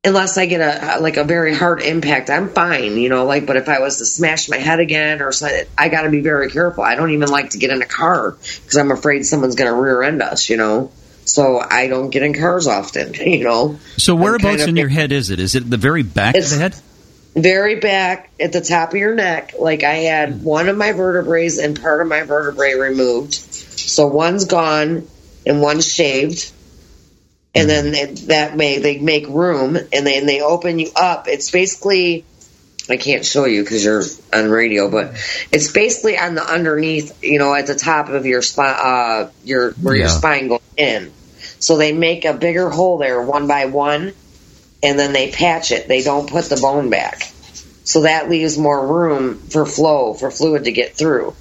unless 0.04 0.36
I 0.38 0.46
get 0.46 0.60
a 0.60 1.00
like 1.00 1.16
a 1.16 1.24
very 1.24 1.54
hard 1.54 1.82
impact. 1.82 2.30
I'm 2.30 2.48
fine. 2.48 2.96
You 2.96 3.08
know, 3.08 3.24
like 3.24 3.46
but 3.46 3.56
if 3.56 3.68
I 3.68 3.80
was 3.80 3.98
to 3.98 4.04
smash 4.04 4.48
my 4.48 4.58
head 4.58 4.80
again 4.80 5.22
or 5.22 5.32
something, 5.32 5.66
I 5.76 5.88
got 5.88 6.02
to 6.02 6.10
be 6.10 6.20
very 6.20 6.50
careful. 6.50 6.84
I 6.84 6.94
don't 6.94 7.10
even 7.10 7.28
like 7.28 7.50
to 7.50 7.58
get 7.58 7.70
in 7.70 7.82
a 7.82 7.86
car 7.86 8.32
because 8.32 8.76
I'm 8.76 8.90
afraid 8.90 9.24
someone's 9.24 9.54
going 9.54 9.72
to 9.72 9.78
rear 9.80 10.02
end 10.02 10.22
us. 10.22 10.48
You 10.48 10.56
know. 10.56 10.92
So 11.26 11.58
I 11.58 11.86
don't 11.86 12.10
get 12.10 12.22
in 12.22 12.34
cars 12.34 12.66
often, 12.66 13.14
you 13.14 13.44
know. 13.44 13.78
So 13.96 14.14
whereabouts 14.14 14.44
kind 14.44 14.60
of, 14.60 14.68
in 14.68 14.76
your 14.76 14.88
head 14.88 15.10
is 15.10 15.30
it? 15.30 15.40
Is 15.40 15.54
it 15.54 15.68
the 15.68 15.78
very 15.78 16.02
back 16.02 16.36
of 16.36 16.50
the 16.50 16.56
head? 16.56 16.74
very 17.34 17.80
back 17.80 18.30
at 18.38 18.52
the 18.52 18.60
top 18.60 18.90
of 18.90 18.96
your 18.96 19.14
neck, 19.14 19.54
like 19.58 19.82
I 19.82 19.94
had 19.94 20.42
one 20.42 20.68
of 20.68 20.76
my 20.76 20.92
vertebrae 20.92 21.50
and 21.60 21.80
part 21.80 22.00
of 22.00 22.06
my 22.06 22.22
vertebrae 22.22 22.74
removed. 22.74 23.34
So 23.34 24.06
one's 24.06 24.44
gone 24.44 25.08
and 25.44 25.60
one's 25.60 25.92
shaved. 25.92 26.52
And 27.54 27.70
then 27.70 27.92
they, 27.92 28.04
that 28.26 28.56
may 28.56 28.78
they 28.78 28.98
make 28.98 29.28
room 29.28 29.76
and 29.76 30.06
then 30.06 30.26
they 30.26 30.40
open 30.40 30.78
you 30.80 30.90
up. 30.96 31.28
It's 31.28 31.50
basically 31.50 32.24
I 32.88 32.96
can't 32.96 33.24
show 33.24 33.46
you 33.46 33.62
because 33.62 33.84
you're 33.84 34.02
on 34.32 34.50
radio, 34.50 34.90
but 34.90 35.14
it's 35.50 35.72
basically 35.72 36.18
on 36.18 36.34
the 36.34 36.42
underneath, 36.42 37.22
you 37.22 37.38
know, 37.38 37.54
at 37.54 37.66
the 37.66 37.74
top 37.74 38.08
of 38.08 38.26
your 38.26 38.42
spine, 38.42 38.76
uh, 38.78 39.30
your 39.42 39.72
where 39.72 39.94
yeah. 39.94 40.02
your 40.02 40.08
spine 40.10 40.48
goes 40.48 40.60
in. 40.76 41.12
So 41.60 41.78
they 41.78 41.92
make 41.92 42.24
a 42.26 42.34
bigger 42.34 42.68
hole 42.68 42.98
there, 42.98 43.22
one 43.22 43.46
by 43.46 43.66
one, 43.66 44.12
and 44.82 44.98
then 44.98 45.14
they 45.14 45.30
patch 45.30 45.70
it. 45.70 45.88
They 45.88 46.02
don't 46.02 46.28
put 46.28 46.44
the 46.46 46.56
bone 46.56 46.90
back. 46.90 47.22
So 47.84 48.02
that 48.02 48.28
leaves 48.28 48.58
more 48.58 48.86
room 48.86 49.38
for 49.38 49.64
flow, 49.64 50.12
for 50.12 50.30
fluid 50.30 50.64
to 50.64 50.72
get 50.72 50.94
through. 50.94 51.34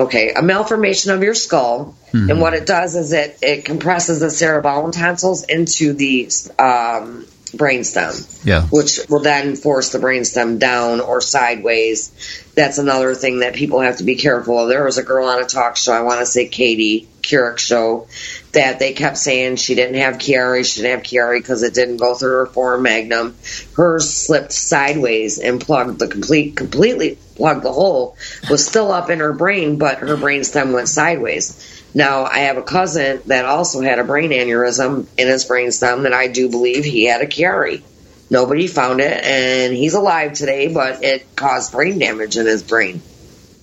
Okay, 0.00 0.32
a 0.32 0.42
malformation 0.42 1.10
of 1.10 1.22
your 1.22 1.34
skull, 1.34 1.94
mm-hmm. 2.12 2.30
and 2.30 2.40
what 2.40 2.54
it 2.54 2.66
does 2.66 2.96
is 2.96 3.12
it, 3.12 3.38
it 3.42 3.64
compresses 3.66 4.20
the 4.20 4.30
cerebellum 4.30 4.92
tonsils 4.92 5.44
into 5.44 5.92
the 5.92 6.30
um, 6.58 7.26
brainstem, 7.52 8.44
yeah. 8.44 8.66
which 8.66 9.00
will 9.08 9.20
then 9.20 9.56
force 9.56 9.90
the 9.90 9.98
brainstem 9.98 10.58
down 10.58 11.00
or 11.00 11.20
sideways. 11.20 12.12
That's 12.54 12.78
another 12.78 13.14
thing 13.14 13.40
that 13.40 13.54
people 13.54 13.80
have 13.80 13.98
to 13.98 14.04
be 14.04 14.16
careful 14.16 14.58
of. 14.58 14.68
There 14.68 14.84
was 14.84 14.98
a 14.98 15.02
girl 15.02 15.26
on 15.26 15.42
a 15.42 15.46
talk 15.46 15.76
show, 15.76 15.92
I 15.92 16.02
want 16.02 16.20
to 16.20 16.26
say 16.26 16.48
Katie 16.48 17.08
Couric 17.22 17.58
show, 17.58 18.08
that 18.52 18.78
they 18.78 18.92
kept 18.92 19.16
saying 19.16 19.56
she 19.56 19.74
didn't 19.74 19.96
have 19.96 20.14
Chiari, 20.16 20.64
she 20.64 20.82
didn't 20.82 20.98
have 20.98 21.06
Chiari 21.06 21.38
because 21.38 21.62
it 21.62 21.74
didn't 21.74 21.98
go 21.98 22.14
through 22.14 22.30
her 22.30 22.46
foramen 22.46 22.90
magnum. 22.90 23.36
Hers 23.74 24.12
slipped 24.12 24.52
sideways 24.52 25.38
and 25.38 25.60
plugged 25.60 25.98
the 25.98 26.08
complete, 26.08 26.56
completely 26.56 27.18
plugged 27.36 27.62
the 27.62 27.72
hole. 27.72 28.16
Was 28.50 28.66
still 28.66 28.90
up 28.90 29.10
in 29.10 29.20
her 29.20 29.32
brain, 29.32 29.78
but 29.78 29.98
her 29.98 30.16
brainstem 30.16 30.72
went 30.74 30.88
sideways. 30.88 31.79
Now 31.94 32.24
I 32.24 32.40
have 32.40 32.56
a 32.56 32.62
cousin 32.62 33.20
that 33.26 33.44
also 33.44 33.80
had 33.80 33.98
a 33.98 34.04
brain 34.04 34.30
aneurysm 34.30 35.06
in 35.18 35.28
his 35.28 35.44
brainstem 35.46 36.02
that 36.02 36.12
I 36.12 36.28
do 36.28 36.48
believe 36.48 36.84
he 36.84 37.04
had 37.04 37.20
a 37.20 37.26
Chiari. 37.26 37.82
Nobody 38.30 38.68
found 38.68 39.00
it, 39.00 39.24
and 39.24 39.74
he's 39.74 39.94
alive 39.94 40.34
today, 40.34 40.72
but 40.72 41.02
it 41.02 41.34
caused 41.34 41.72
brain 41.72 41.98
damage 41.98 42.36
in 42.36 42.46
his 42.46 42.62
brain. 42.62 43.02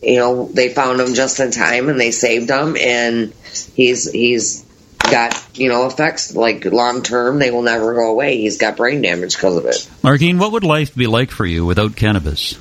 You 0.02 0.18
know, 0.18 0.50
they 0.54 0.70
found 0.70 1.00
him 1.00 1.14
just 1.14 1.40
in 1.40 1.52
time, 1.52 1.88
and 1.88 2.00
they 2.00 2.12
saved 2.12 2.50
him, 2.50 2.76
and 2.76 3.34
he's 3.76 4.12
he's 4.12 4.66
got 5.10 5.58
you 5.58 5.70
know 5.70 5.86
effects 5.88 6.36
like 6.36 6.66
long 6.66 7.02
term 7.02 7.40
they 7.40 7.52
will 7.52 7.62
never 7.62 7.94
go 7.94 8.12
away 8.12 8.38
he's 8.38 8.58
got 8.58 8.76
brain 8.76 9.02
damage 9.02 9.36
because 9.36 9.56
of 9.56 9.66
it 9.66 9.90
martine 10.04 10.38
what 10.38 10.52
would 10.52 10.64
life 10.64 10.94
be 10.96 11.08
like 11.08 11.32
for 11.32 11.46
you 11.46 11.66
without 11.66 11.96
cannabis 11.96 12.58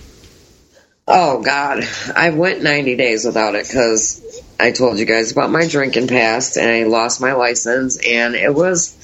oh 1.09 1.42
god 1.42 1.83
i 2.14 2.31
went 2.31 2.62
90 2.62 2.96
days 2.96 3.24
without 3.24 3.55
it 3.55 3.66
because 3.66 4.44
i 4.59 4.71
told 4.71 4.99
you 4.99 5.05
guys 5.05 5.33
about 5.33 5.51
my 5.51 5.66
drinking 5.66 6.09
past 6.09 6.57
and 6.57 6.71
i 6.71 6.85
lost 6.85 7.21
my 7.21 7.33
license 7.33 7.99
and 8.05 8.35
it 8.35 8.55
was 8.55 8.97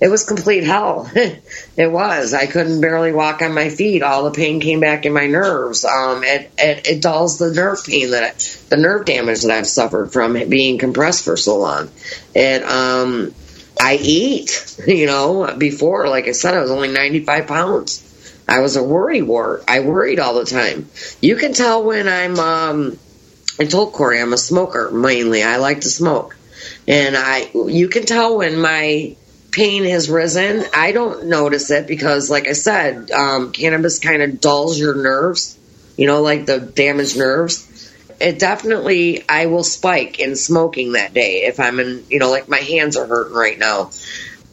it 0.00 0.08
was 0.08 0.24
complete 0.24 0.62
hell. 0.62 1.10
it 1.14 1.90
was. 1.90 2.32
I 2.32 2.46
couldn't 2.46 2.80
barely 2.80 3.12
walk 3.12 3.42
on 3.42 3.52
my 3.52 3.68
feet. 3.68 4.02
All 4.02 4.24
the 4.24 4.30
pain 4.30 4.60
came 4.60 4.80
back 4.80 5.06
in 5.06 5.12
my 5.12 5.26
nerves. 5.26 5.84
Um, 5.84 6.22
it, 6.22 6.52
it, 6.56 6.88
it 6.88 7.02
dulls 7.02 7.38
the 7.38 7.52
nerve 7.52 7.84
pain 7.84 8.12
that 8.12 8.22
I, 8.22 8.30
the 8.68 8.80
nerve 8.80 9.06
damage 9.06 9.42
that 9.42 9.50
I've 9.50 9.66
suffered 9.66 10.12
from 10.12 10.34
being 10.48 10.78
compressed 10.78 11.24
for 11.24 11.36
so 11.36 11.58
long. 11.58 11.90
And 12.34 12.64
um, 12.64 13.34
I 13.80 13.98
eat. 14.00 14.76
You 14.88 15.06
know, 15.06 15.54
before, 15.58 16.08
like 16.08 16.28
I 16.28 16.32
said, 16.32 16.54
I 16.54 16.60
was 16.60 16.70
only 16.70 16.88
ninety 16.88 17.22
five 17.22 17.48
pounds. 17.48 18.04
I 18.48 18.60
was 18.60 18.76
a 18.76 18.82
worry 18.82 19.20
wart. 19.20 19.64
I 19.68 19.80
worried 19.80 20.18
all 20.18 20.34
the 20.34 20.44
time. 20.44 20.88
You 21.20 21.34
can 21.36 21.52
tell 21.52 21.82
when 21.82 22.08
I'm. 22.08 22.38
Um, 22.38 22.98
I 23.60 23.64
told 23.64 23.92
Corey 23.92 24.20
I'm 24.20 24.32
a 24.32 24.38
smoker 24.38 24.90
mainly. 24.90 25.42
I 25.42 25.56
like 25.56 25.80
to 25.82 25.88
smoke, 25.88 26.36
and 26.86 27.16
I. 27.16 27.50
You 27.54 27.88
can 27.88 28.06
tell 28.06 28.38
when 28.38 28.58
my 28.58 29.16
pain 29.50 29.84
has 29.84 30.08
risen. 30.08 30.64
I 30.74 30.92
don't 30.92 31.26
notice 31.26 31.70
it 31.70 31.86
because, 31.86 32.30
like 32.30 32.46
I 32.46 32.52
said, 32.52 33.10
um, 33.10 33.52
cannabis 33.52 33.98
kind 33.98 34.22
of 34.22 34.40
dulls 34.40 34.78
your 34.78 34.94
nerves, 34.94 35.58
you 35.96 36.06
know, 36.06 36.22
like 36.22 36.46
the 36.46 36.60
damaged 36.60 37.18
nerves. 37.18 37.64
It 38.20 38.38
definitely, 38.38 39.24
I 39.28 39.46
will 39.46 39.64
spike 39.64 40.18
in 40.18 40.34
smoking 40.36 40.92
that 40.92 41.14
day 41.14 41.44
if 41.44 41.60
I'm 41.60 41.78
in, 41.78 42.04
you 42.10 42.18
know, 42.18 42.30
like 42.30 42.48
my 42.48 42.58
hands 42.58 42.96
are 42.96 43.06
hurting 43.06 43.34
right 43.34 43.58
now. 43.58 43.90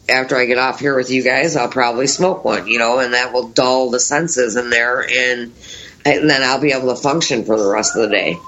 after 0.08 0.36
I 0.36 0.46
get 0.46 0.58
off 0.58 0.80
here 0.80 0.94
with 0.94 1.10
you 1.10 1.22
guys, 1.22 1.56
I'll 1.56 1.68
probably 1.68 2.06
smoke 2.06 2.44
one, 2.44 2.68
you 2.68 2.78
know, 2.78 2.98
and 3.00 3.14
that 3.14 3.32
will 3.32 3.48
dull 3.48 3.90
the 3.90 4.00
senses 4.00 4.56
in 4.56 4.70
there, 4.70 5.00
and 5.00 5.52
and 6.04 6.30
then 6.30 6.42
I'll 6.42 6.60
be 6.60 6.72
able 6.72 6.94
to 6.94 7.00
function 7.00 7.44
for 7.44 7.58
the 7.58 7.68
rest 7.68 7.96
of 7.96 8.02
the 8.02 8.08
day. 8.08 8.38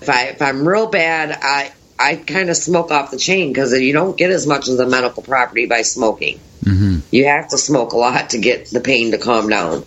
If 0.00 0.08
I 0.08 0.24
if 0.26 0.42
I'm 0.42 0.66
real 0.66 0.88
bad, 0.88 1.38
I 1.42 1.72
I 1.98 2.16
kind 2.16 2.50
of 2.50 2.56
smoke 2.56 2.90
off 2.90 3.10
the 3.10 3.18
chain 3.18 3.52
because 3.52 3.72
you 3.72 3.92
don't 3.92 4.16
get 4.16 4.30
as 4.30 4.46
much 4.46 4.68
of 4.68 4.76
the 4.76 4.86
medical 4.86 5.22
property 5.22 5.66
by 5.66 5.82
smoking. 5.82 6.40
Mm-hmm. 6.64 7.00
You 7.10 7.26
have 7.26 7.48
to 7.48 7.58
smoke 7.58 7.92
a 7.92 7.96
lot 7.96 8.30
to 8.30 8.38
get 8.38 8.66
the 8.66 8.80
pain 8.80 9.10
to 9.12 9.18
calm 9.18 9.48
down. 9.48 9.84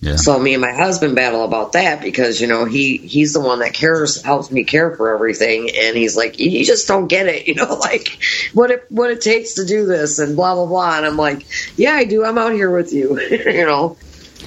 Yeah. 0.00 0.16
So 0.16 0.38
me 0.38 0.54
and 0.54 0.62
my 0.62 0.72
husband 0.72 1.14
battle 1.14 1.44
about 1.44 1.72
that 1.72 2.00
because 2.00 2.40
you 2.40 2.46
know 2.46 2.64
he 2.64 2.96
he's 2.96 3.34
the 3.34 3.40
one 3.40 3.58
that 3.58 3.74
cares 3.74 4.22
helps 4.22 4.50
me 4.50 4.64
care 4.64 4.96
for 4.96 5.14
everything 5.14 5.68
and 5.76 5.94
he's 5.94 6.16
like 6.16 6.38
you 6.38 6.64
just 6.64 6.88
don't 6.88 7.06
get 7.06 7.26
it 7.26 7.46
you 7.46 7.54
know 7.54 7.74
like 7.74 8.18
what 8.54 8.70
it 8.70 8.86
what 8.88 9.10
it 9.10 9.20
takes 9.20 9.54
to 9.54 9.66
do 9.66 9.84
this 9.84 10.18
and 10.18 10.36
blah 10.36 10.54
blah 10.54 10.64
blah 10.64 10.96
and 10.96 11.04
I'm 11.04 11.18
like 11.18 11.46
yeah 11.78 11.92
I 11.92 12.04
do 12.04 12.24
I'm 12.24 12.38
out 12.38 12.52
here 12.52 12.70
with 12.70 12.94
you 12.94 13.20
you 13.30 13.66
know 13.66 13.98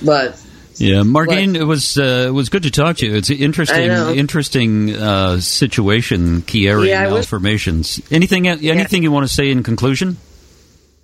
but 0.04 0.42
yeah, 0.78 1.02
Margene, 1.02 1.56
it 1.56 1.64
was 1.64 1.98
uh, 1.98 2.26
it 2.28 2.32
was 2.32 2.50
good 2.50 2.64
to 2.64 2.72
talk 2.72 2.98
to 2.98 3.06
you. 3.06 3.16
It's 3.16 3.30
an 3.30 3.38
interesting 3.38 3.92
interesting 3.92 4.96
uh, 4.96 5.40
situation, 5.40 6.42
Chiari 6.44 6.88
Yeah, 6.90 7.04
I 7.04 7.08
was- 7.08 7.14
malformations. 7.30 8.02
Anything 8.12 8.48
anything 8.48 9.04
you 9.04 9.12
want 9.12 9.28
to 9.28 9.34
say 9.34 9.50
in 9.52 9.64
conclusion? 9.64 10.18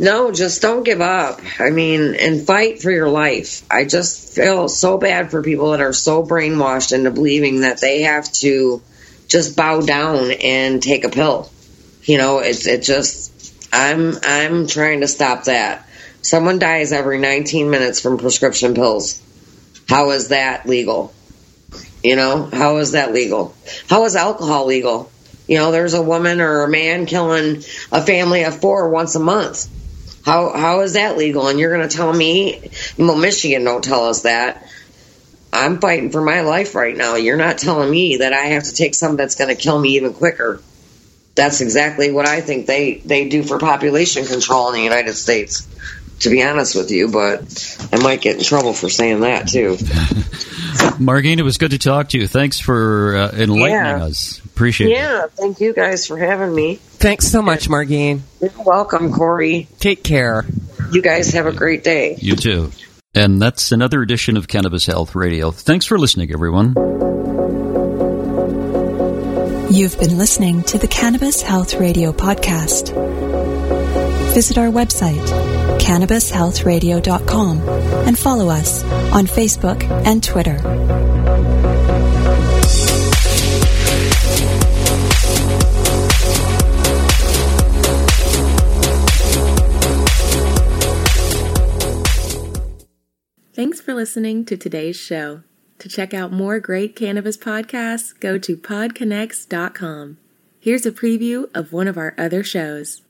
No, 0.01 0.31
just 0.31 0.61
don't 0.61 0.83
give 0.83 1.01
up. 1.01 1.41
I 1.59 1.71
mean, 1.71 2.15
and 2.15 2.45
fight 2.47 2.81
for 2.81 2.89
your 2.89 3.09
life. 3.09 3.63
I 3.69 3.83
just 3.83 4.33
feel 4.33 4.69
so 4.69 4.97
bad 4.97 5.29
for 5.29 5.43
people 5.43 5.71
that 5.71 5.81
are 5.81 5.91
so 5.91 6.23
brainwashed 6.23 6.93
into 6.93 7.11
believing 7.11 7.61
that 7.61 7.81
they 7.81 8.03
have 8.03 8.31
to 8.33 8.81
just 9.27 9.57
bow 9.57 9.81
down 9.81 10.31
and 10.31 10.81
take 10.81 11.03
a 11.03 11.09
pill. 11.09 11.51
You 12.03 12.17
know, 12.17 12.39
it's 12.39 12.65
it 12.65 12.81
just 12.81 13.53
I'm 13.73 14.13
I'm 14.23 14.67
trying 14.67 15.01
to 15.01 15.07
stop 15.07 15.43
that. 15.45 15.85
Someone 16.21 16.59
dies 16.59 16.91
every 16.91 17.17
19 17.17 17.69
minutes 17.69 18.01
from 18.01 18.17
prescription 18.17 18.73
pills. 18.73 19.21
How 19.89 20.11
is 20.11 20.27
that 20.27 20.67
legal? 20.67 21.11
You 22.03 22.15
know, 22.15 22.47
how 22.51 22.77
is 22.77 22.91
that 22.91 23.11
legal? 23.11 23.55
How 23.89 24.05
is 24.05 24.15
alcohol 24.15 24.67
legal? 24.67 25.11
You 25.47 25.57
know, 25.57 25.71
there's 25.71 25.95
a 25.95 26.01
woman 26.01 26.41
or 26.41 26.61
a 26.61 26.69
man 26.69 27.07
killing 27.07 27.63
a 27.91 28.01
family 28.01 28.43
of 28.43 28.61
four 28.61 28.89
once 28.89 29.15
a 29.15 29.19
month. 29.19 29.67
How 30.23 30.55
how 30.55 30.81
is 30.81 30.93
that 30.93 31.17
legal? 31.17 31.47
And 31.47 31.59
you're 31.59 31.75
going 31.75 31.89
to 31.89 31.95
tell 31.95 32.13
me? 32.13 32.69
Well, 32.97 33.17
Michigan 33.17 33.63
don't 33.63 33.83
tell 33.83 34.05
us 34.05 34.21
that. 34.21 34.63
I'm 35.51 35.79
fighting 35.79 36.11
for 36.11 36.21
my 36.21 36.41
life 36.41 36.75
right 36.75 36.95
now. 36.95 37.15
You're 37.15 37.37
not 37.37 37.57
telling 37.57 37.89
me 37.89 38.17
that 38.17 38.31
I 38.31 38.53
have 38.53 38.65
to 38.65 38.73
take 38.73 38.93
something 38.93 39.17
that's 39.17 39.35
going 39.35 39.49
to 39.49 39.59
kill 39.59 39.79
me 39.79 39.95
even 39.95 40.13
quicker. 40.13 40.61
That's 41.33 41.61
exactly 41.61 42.11
what 42.11 42.27
I 42.27 42.41
think 42.41 42.67
they 42.67 43.01
they 43.03 43.27
do 43.27 43.41
for 43.41 43.57
population 43.57 44.25
control 44.25 44.67
in 44.67 44.75
the 44.75 44.83
United 44.83 45.13
States. 45.13 45.67
To 46.19 46.29
be 46.29 46.43
honest 46.43 46.75
with 46.75 46.91
you, 46.91 47.07
but 47.09 47.77
I 47.93 48.01
might 48.03 48.19
get 48.21 48.35
in 48.37 48.43
trouble 48.43 48.73
for 48.73 48.89
saying 48.89 49.21
that 49.21 49.47
too. 49.47 49.75
Margene, 50.99 51.37
it 51.39 51.43
was 51.43 51.57
good 51.57 51.71
to 51.71 51.77
talk 51.77 52.09
to 52.09 52.17
you. 52.17 52.27
Thanks 52.27 52.59
for 52.59 53.15
uh, 53.15 53.31
enlightening 53.31 53.71
Yeah. 53.71 54.03
us. 54.03 54.39
Appreciate 54.45 54.87
it. 54.91 54.95
Yeah, 54.95 55.27
thank 55.33 55.61
you 55.61 55.73
guys 55.73 56.05
for 56.07 56.17
having 56.17 56.53
me. 56.53 56.75
Thanks 56.75 57.27
so 57.27 57.41
much, 57.41 57.69
Margene. 57.69 58.19
You're 58.41 58.51
welcome, 58.65 59.13
Corey. 59.13 59.67
Take 59.79 60.03
care. 60.03 60.45
You 60.91 61.01
guys 61.01 61.31
have 61.31 61.45
a 61.45 61.53
great 61.53 61.83
day. 61.85 62.15
You 62.19 62.35
too. 62.35 62.71
And 63.15 63.41
that's 63.41 63.71
another 63.71 64.01
edition 64.01 64.35
of 64.35 64.47
Cannabis 64.49 64.85
Health 64.85 65.15
Radio. 65.15 65.51
Thanks 65.51 65.85
for 65.85 65.97
listening, 65.97 66.31
everyone. 66.33 66.75
You've 69.71 69.97
been 69.99 70.17
listening 70.17 70.63
to 70.63 70.77
the 70.77 70.87
Cannabis 70.87 71.41
Health 71.41 71.75
Radio 71.75 72.11
podcast. 72.11 72.93
Visit 74.33 74.57
our 74.57 74.67
website, 74.67 75.25
cannabishealthradio.com, 75.79 77.59
and 78.07 78.17
follow 78.17 78.49
us 78.49 78.83
on 79.13 79.25
Facebook 79.25 79.83
and 80.05 80.23
Twitter. 80.23 80.59
Thanks 93.53 93.81
for 93.81 93.93
listening 93.93 94.45
to 94.45 94.55
today's 94.55 94.95
show. 94.95 95.43
To 95.79 95.89
check 95.89 96.13
out 96.13 96.31
more 96.31 96.59
great 96.59 96.95
cannabis 96.95 97.35
podcasts, 97.37 98.17
go 98.19 98.37
to 98.37 98.55
podconx.com. 98.55 100.17
Here's 100.61 100.85
a 100.85 100.91
preview 100.91 101.49
of 101.53 101.73
one 101.73 101.87
of 101.87 101.97
our 101.97 102.13
other 102.17 102.43
shows. 102.43 103.01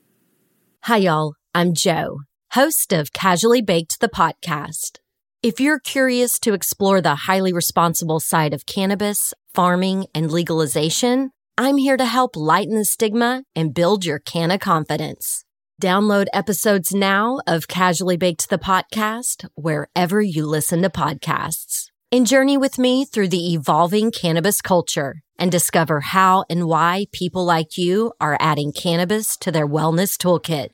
Hi, 0.84 0.98
y'all. 0.98 1.34
I'm 1.54 1.74
Joe, 1.74 2.22
host 2.54 2.92
of 2.92 3.14
Casually 3.14 3.62
Baked 3.62 4.00
the 4.00 4.10
podcast. 4.10 4.98
If 5.44 5.60
you're 5.60 5.80
curious 5.80 6.40
to 6.40 6.54
explore 6.54 7.00
the 7.00 7.14
highly 7.14 7.54
responsible 7.54 8.20
side 8.20 8.56
of 8.56 8.66
cannabis, 8.66 9.36
farming, 9.54 10.08
and 10.16 10.32
legalization, 10.32 11.32
I'm 11.60 11.78
here 11.78 11.96
to 11.96 12.06
help 12.06 12.36
lighten 12.36 12.76
the 12.76 12.86
stigma 12.86 13.44
and 13.56 13.74
build 13.74 14.04
your 14.04 14.18
canna 14.18 14.58
confidence. 14.58 15.46
Download 15.80 16.26
episodes 16.34 16.92
now 16.92 17.40
of 17.46 17.68
Casually 17.68 18.18
Baked 18.18 18.50
the 18.50 18.58
podcast 18.58 19.48
wherever 19.54 20.20
you 20.20 20.48
listen 20.48 20.82
to 20.82 20.90
podcasts. 20.90 21.86
And 22.12 22.26
journey 22.26 22.58
with 22.58 22.80
me 22.80 23.06
through 23.06 23.28
the 23.28 23.54
evolving 23.54 24.10
cannabis 24.10 24.60
culture 24.60 25.22
and 25.38 25.52
discover 25.52 26.00
how 26.00 26.46
and 26.50 26.66
why 26.66 27.06
people 27.12 27.46
like 27.46 27.78
you 27.78 28.12
are 28.20 28.38
adding 28.40 28.74
cannabis 28.74 29.38
to 29.38 29.52
their 29.52 29.68
wellness 29.68 30.18
toolkit. 30.18 30.70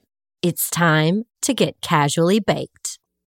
It's 0.47 0.69
time 0.69 1.23
to 1.41 1.55
get 1.55 1.81
casually 1.81 2.39
baked. 2.39 2.84